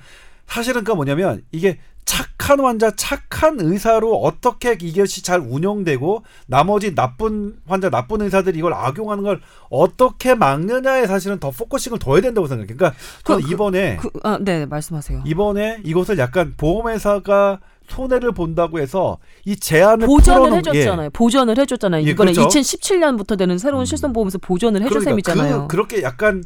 [0.47, 7.89] 사실은 그 뭐냐면 이게 착한 환자, 착한 의사로 어떻게 이것이 잘 운영되고 나머지 나쁜 환자,
[7.89, 9.41] 나쁜 의사들이 이걸 악용하는 걸
[9.71, 12.77] 어떻게 막느냐에 사실은 더 focusing을 둬야 된다고 생각해요.
[12.77, 15.23] 그러니까 저는 그- 그- 이번에 그, 아, 네, 말씀하세요.
[15.25, 21.09] 이번에 이것을 약간 보험회사가 손해를 본다고 해서 이 제한을 보전을 풀어놓은- 해줬잖아요.
[21.09, 22.05] 보전을 해줬잖아요.
[22.05, 22.49] 예, 이번에 그렇죠.
[22.59, 25.61] 2017년부터 되는 새로운 실손보험에서 보전을 해준 셈이잖아요.
[25.61, 26.43] 그, 그렇게 약간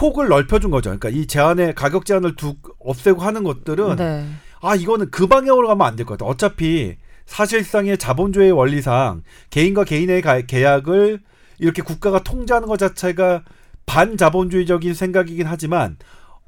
[0.00, 0.88] 폭을 넓혀준 거죠.
[0.88, 4.26] 그러니까 이 제한의 가격 제한을 두 없애고 하는 것들은 네.
[4.62, 6.24] 아 이거는 그 방향으로 가면 안 될 것 같아.
[6.30, 6.96] 어차피
[7.26, 11.20] 사실상의 자본주의 원리상 개인과 개인의 가- 계약을
[11.58, 13.42] 이렇게 국가가 통제하는 것 자체가
[13.86, 15.96] 반자본주의적인 생각이긴 하지만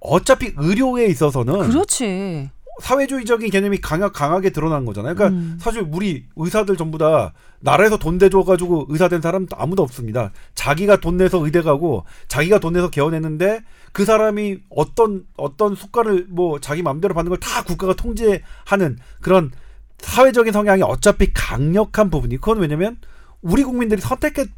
[0.01, 2.51] 어차피 의료에 있어서는 그렇지.
[2.83, 5.15] 사회주의적인 개념이 강하, 강하게 드러난 거잖아요.
[5.15, 5.57] 그러니까 음.
[5.61, 10.33] 사실 우리 의사들 전부 다 나라에서 돈 대줘가지고 의사 된 사람 아무도 없습니다.
[10.57, 13.61] 자기가 돈 내서 의대 가고 자기가 돈 내서 개원했는데
[13.93, 19.53] 그 사람이 어떤 어떤 수가를 뭐 자기 마음대로 받는 걸 다 국가가 통제하는 그런
[19.99, 22.97] 사회적인 성향이 어차피 강력한 부분이 그건 왜냐면
[23.43, 24.49] 우리 국민들이 선택했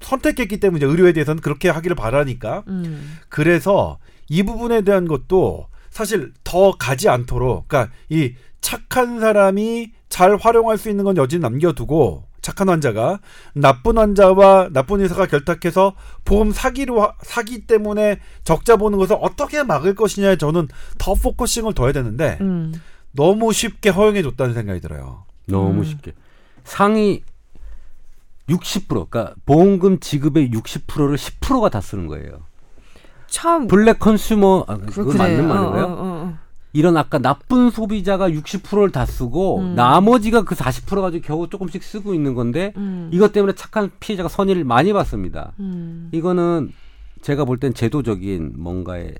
[0.00, 3.16] 선택했기 때문에 의료에 대해서는 그렇게 하기를 바라니까 음.
[3.30, 10.78] 그래서 이 부분에 대한 것도 사실 더 가지 않도록 그러니까 이 착한 사람이 잘 활용할
[10.78, 13.20] 수 있는 건 여진 남겨두고 착한 환자가
[13.54, 19.94] 나쁜 환자와 나쁜 의사가 결탁해서 보험 사기로 하- 사기 때문에 적자 보는 것을 어떻게 막을
[19.94, 20.68] 것이냐에 저는
[20.98, 22.72] 더 focusing을 둬야 되는데 음.
[23.12, 25.24] 너무 쉽게 허용해 줬다는 생각이 들어요.
[25.46, 25.84] 너무 음.
[25.84, 26.12] 쉽게
[26.64, 27.22] 상위
[28.48, 32.46] 60% 그러니까 보험금 지급의 60%를 10%가 다 쓰는 거예요.
[33.30, 35.18] 참 black consumer 아, 그- 그거 그래.
[35.18, 35.84] 맞는 어, 말인가요?
[35.84, 36.38] 어, 어, 어.
[36.72, 39.74] 이런 아까 나쁜 소비자가 60%를 다 쓰고 음.
[39.74, 43.08] 나머지가 그 40% 가지고 겨우 조금씩 쓰고 있는 건데 음.
[43.12, 45.52] 이것 때문에 착한 피해자가 선의를 많이 받습니다.
[45.58, 46.10] 음.
[46.12, 46.72] 이거는
[47.22, 49.14] 제가 볼 땐 제도적인 뭔가의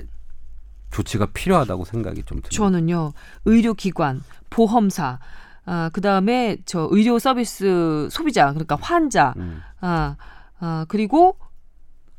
[0.93, 2.51] 조치가 필요하다고 생각이 좀 듭니다.
[2.51, 3.13] 저는요
[3.45, 5.19] 의료기관, 보험사,
[5.67, 9.61] 아 그다음에 저 의료 서비스 소비자 그러니까 환자, 음.
[9.81, 10.17] 아,
[10.61, 11.37] 아 그리고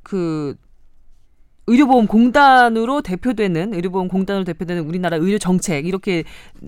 [0.03, 0.55] 그
[1.67, 6.23] 의료보험공단으로 대표되는 의료보험공단으로 대표되는 우리나라 의료 정책 이렇게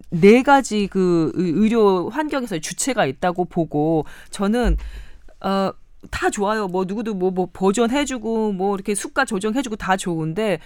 [0.09, 4.77] 네 가지 그 의- 의료 환경에서 주체가 있다고 보고 저는
[5.41, 5.71] 어.
[6.11, 6.67] 다 좋아요.
[6.67, 10.59] 뭐 누구도 뭐, 뭐 보존해주고 뭐 이렇게 수가 조정해주고 다 좋은데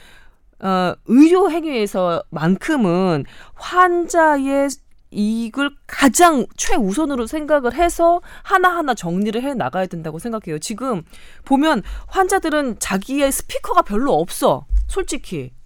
[0.59, 3.23] 어, 의료 행위에서만큼은
[3.53, 4.67] 환자의
[5.11, 10.59] 이익을 가장 최우선으로 생각을 해서 하나하나 정리를 해 나가야 된다고 생각해요.
[10.59, 11.03] 지금
[11.45, 14.65] 보면 환자들은 자기의 스피커가 별로 없어.
[14.87, 15.56] 솔직히.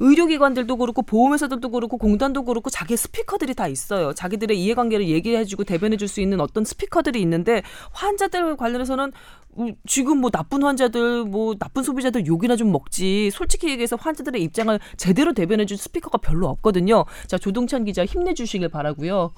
[0.00, 4.12] 의료기관들도 그렇고 보험회사들도 그렇고 공단도 그렇고 자기 스피커들이 다 있어요.
[4.12, 7.62] 자기들의 이해관계를 얘기해주고 대변해줄 수 있는 어떤 스피커들이 있는데
[7.92, 9.12] 환자들 관련해서는
[9.58, 14.78] 음, 지금 뭐 나쁜 환자들 뭐 나쁜 소비자들 욕이나 좀 먹지 솔직히 얘기해서 환자들의 입장을
[14.96, 17.04] 제대로 대변해줄 스피커가 별로 없거든요.
[17.26, 19.32] 자 조동찬 기자 힘내주시길 바라고요.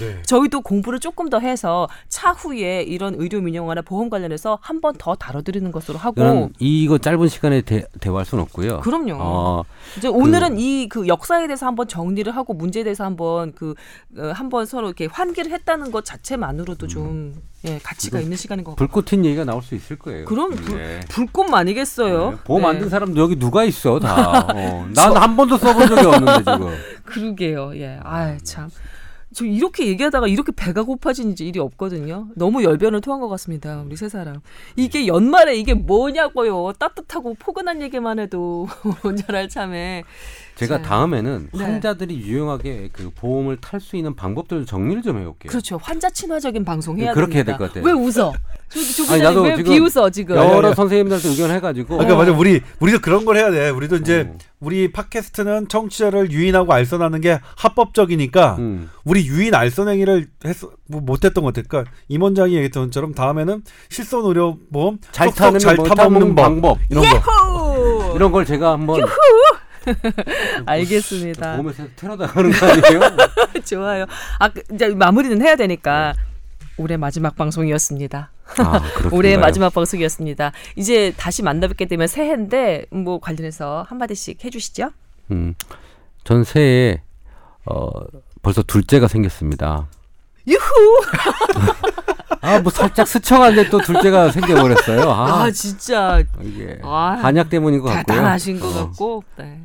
[0.00, 0.22] 네.
[0.26, 5.70] 저희도 공부를 조금 더 해서 차후에 이런 의료 민영화나 보험 관련해서 한 번 더 다뤄드리는
[5.72, 8.80] 것으로 하고 이거 짧은 시간에 대, 대화할 수는 없고요.
[8.80, 9.14] 그럼요.
[9.18, 9.62] 어,
[9.96, 13.74] 이제 오늘은 이그 역사에 대해서 한번 정리를 하고 문제에 대해서 한번 그
[14.16, 17.34] 어, 한번 서로 이렇게 환기를 했다는 것 자체만으로도 좀
[17.66, 18.86] 예, 가치가 있는 시간인 것 같아요.
[18.86, 20.24] 불꽃 튄 얘기가 나올 수 있을 거예요.
[20.24, 21.00] 그럼 불, 네.
[21.08, 22.30] 불꽃 아니겠어요?
[22.30, 22.36] 네.
[22.44, 22.80] 보험 안 네.
[22.80, 24.46] 든 사람도 여기 누가 있어 다.
[24.54, 26.70] 어, 난한 번도 써본 적이 없는데 지금.
[27.04, 27.72] 그러게요.
[27.76, 27.98] 예.
[28.02, 28.70] 아, 참.
[29.32, 32.28] 저 이렇게 얘기하다가 이렇게 배가 고파진 일이 없거든요.
[32.34, 33.82] 너무 열변을 토한 것 같습니다.
[33.82, 34.40] 우리 세 사람.
[34.76, 36.72] 이게 연말에 이게 뭐냐고요.
[36.78, 38.66] 따뜻하고 포근한 얘기만 해도
[39.04, 40.02] 모자랄 참에.
[40.60, 41.64] 제가 자, 다음에는 네.
[41.64, 45.48] 환자들이 유용하게 그 보험을 탈 수 있는 방법들 정리를 좀 해올게요.
[45.50, 45.78] 그렇죠.
[45.82, 47.58] 환자 친화적인 방송 해야 네, 그렇게 해야 됩니다.
[47.58, 47.84] 될것 같아요.
[47.84, 48.32] 왜 웃어?
[48.68, 50.36] 조, 조 아니, 기자님 나도 왜 지금 비웃어 지금?
[50.36, 50.76] 여러 아니.
[50.76, 53.70] 선생님들한테 의견해가지고 그러니까 맞아 우리 우리도 그런 걸 해야 돼.
[53.70, 54.38] 우리도 이제 어.
[54.60, 58.90] 우리 팟캐스트는 청취자를 유인하고 알선하는 게 합법적이니까 음.
[59.04, 60.56] 우리 유인 알선 행위를 했
[60.86, 61.66] 뭐, 못했던 것 같아.
[61.66, 66.42] 그러니까 임 원장이 얘기했던 것처럼 다음에는 실손 의료 보험 잘 쏙쏙 타는 잘뭐 타먹는 법
[66.42, 67.18] 방법 이런 거.
[67.18, 68.14] 호!
[68.14, 69.00] 이런 걸 제가 한번
[70.66, 71.56] 알겠습니다.
[71.56, 73.00] 보험에서 테러 당하는 거 아니에요?
[73.64, 74.06] 좋아요.
[74.38, 76.14] 아 그, 이제 마무리는 해야 되니까
[76.76, 78.30] 올해 마지막 방송이었습니다.
[78.58, 78.80] 아.
[79.12, 80.52] 올해 마지막 방송이었습니다.
[80.76, 84.90] 이제 다시 만나뵙게 되면 새해인데 뭐 관련해서 한 마디씩 해주시죠.
[85.30, 85.54] 음,
[86.24, 87.02] 전 새해
[87.66, 87.90] 어,
[88.42, 89.86] 벌써 둘째가 생겼습니다.
[90.46, 91.02] 유후.
[92.42, 95.10] 아, 뭐 살짝 스쳐갔는데 또 둘째가 생겨버렸어요.
[95.10, 98.16] 아, 아, 진짜 이게 아, 한약 때문인 것 같고요.
[98.16, 99.24] 대단하신 것 어, 같고.
[99.36, 99.60] 네.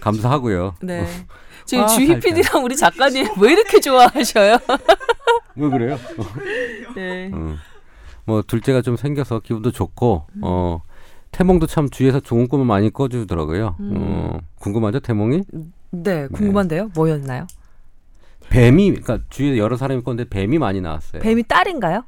[0.00, 0.76] 감사하고요.
[0.82, 1.06] 네.
[1.66, 2.18] 지금 아, 주희.
[2.18, 4.58] PD랑 우리 작가님 왜 이렇게 좋아하셔요?
[5.56, 5.98] 왜 그래요?
[6.94, 7.30] 네.
[7.32, 7.58] 음.
[8.24, 10.82] 뭐 둘째가 좀 생겨서 기분도 좋고 어
[11.32, 13.76] 태몽도 참 주위에서 좋은 꿈을 많이 꿔주더라고요.
[13.80, 13.92] 음.
[13.96, 15.42] 어, 궁금하죠 태몽이?
[15.90, 16.90] 네, 궁금한데요.
[16.94, 17.46] 뭐였나요?
[18.50, 21.22] 뱀이 그러니까 주위에 여러 사람이 꿨는데 뱀이 많이 나왔어요.
[21.22, 22.04] 뱀이 딸인가요?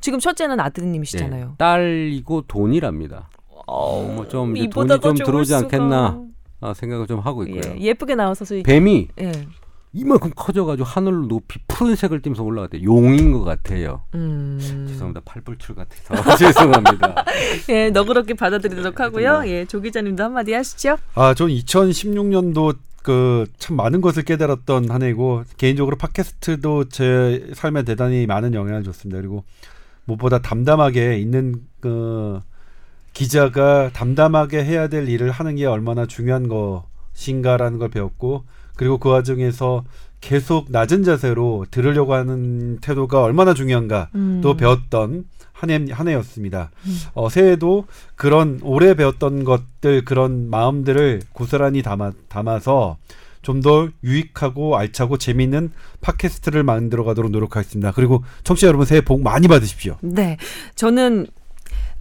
[0.00, 1.56] 지금 첫째는 네, 아드님이시잖아요.
[1.58, 3.28] 딸이고 돈이랍니다.
[3.66, 6.24] 어, 뭐좀 돈이 좀더 들어오지 않겠나.
[6.62, 7.60] 아, 생각을 좀 하고 있고요.
[7.76, 9.32] 예, 예쁘게 나와서 소 뱀이 예.
[9.92, 12.82] 이만큼 커져가지고 하늘 높이 푸른색을 띠면서 올라갔대요.
[12.84, 14.02] 용인 것 같아요.
[14.14, 14.58] 음.
[14.88, 15.22] 죄송합니다.
[15.24, 17.24] 팔불출 같아서 죄송합니다.
[17.70, 19.42] 예, 너그럽게 받아들이도록 하고요.
[19.46, 20.96] 예, 조 기자님도 한마디 하시죠.
[21.14, 28.26] 아, 전 2016년도 그 참 많은 것을 깨달았던 한 해고 개인적으로 팟캐스트도 제 삶에 대단히
[28.26, 29.20] 많은 영향을 줬습니다.
[29.20, 29.44] 그리고
[30.04, 32.40] 무엇보다 담담하게 있는 그
[33.12, 38.44] 기자가 담담하게 해야 될 일을 하는 게 얼마나 중요한 것인가라는 걸 배웠고
[38.76, 39.84] 그리고 그 과정에서
[40.20, 44.40] 계속 낮은 자세로 들으려고 하는 태도가 얼마나 중요한가 음.
[44.42, 45.24] 또 배웠던
[45.60, 46.70] 한, 해, 한 해였습니다.
[47.12, 47.84] 어, 새해도
[48.16, 52.96] 그런 오래 배웠던 것들 그런 마음들을 고스란히 담아, 담아서
[53.42, 57.92] 좀 더 유익하고 알차고 재미있는 팟캐스트를 만들어 가도록 노력하겠습니다.
[57.92, 59.96] 그리고 청취자 여러분 새해 복 많이 받으십시오.
[60.00, 60.38] 네,
[60.76, 61.26] 저는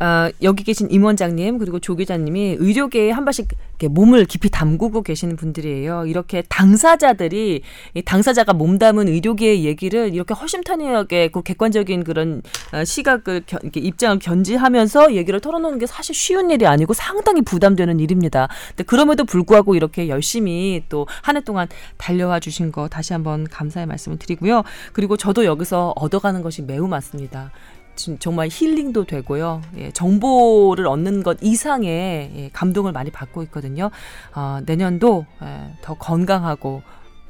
[0.02, 3.50] 아, 여기 계신 임 원장님 그리고 조 기자님이 의료계에 한 발씩
[3.89, 6.06] 몸을 깊이 담그고 계시는 분들이에요.
[6.06, 7.62] 이렇게 당사자들이
[7.93, 12.41] 이 당사자가 몸담은 의료계의 얘기를 이렇게 허심탄회하게 그 객관적인 그런
[12.74, 18.47] 어, 시각을 견, 입장을 견지하면서 얘기를 털어놓는 게 사실 쉬운 일이 아니고 상당히 부담되는 일입니다.
[18.70, 23.86] 근데 그럼에도 불구하고 이렇게 열심히 또 한 해 동안 달려와 주신 거 다시 한번 감사의
[23.86, 24.64] 말씀을 드리고요.
[24.93, 27.51] 그리고 저도 여기서 얻어가는 것이 매우 많습니다.
[28.00, 29.62] 진- 정말 힐링도 되고요.
[29.78, 33.92] 예, 정보를 얻는 것 이상의 예, 감동을 많이 받고 있거든요.
[34.34, 36.82] 어, 내년도 예, 더 건강하고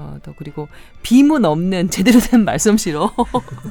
[0.01, 0.69] 어, 또 그리고
[1.03, 3.11] 비문 없는 제대로 된 말씀시로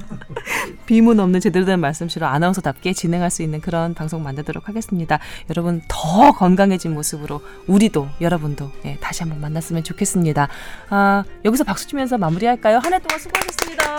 [0.84, 5.18] 비문 없는 제대로 된 말씀시로 아나운서답게 진행할 수 있는 그런 방송 만들도록 하겠습니다.
[5.48, 10.48] 여러분 더 건강해진 모습으로 우리도 여러분도 예, 다시 한번 만났으면 좋겠습니다.
[10.90, 12.78] 아, 여기서 박수 치면서 마무리할까요?
[12.82, 13.98] 한 해 동안 수고하셨습니다.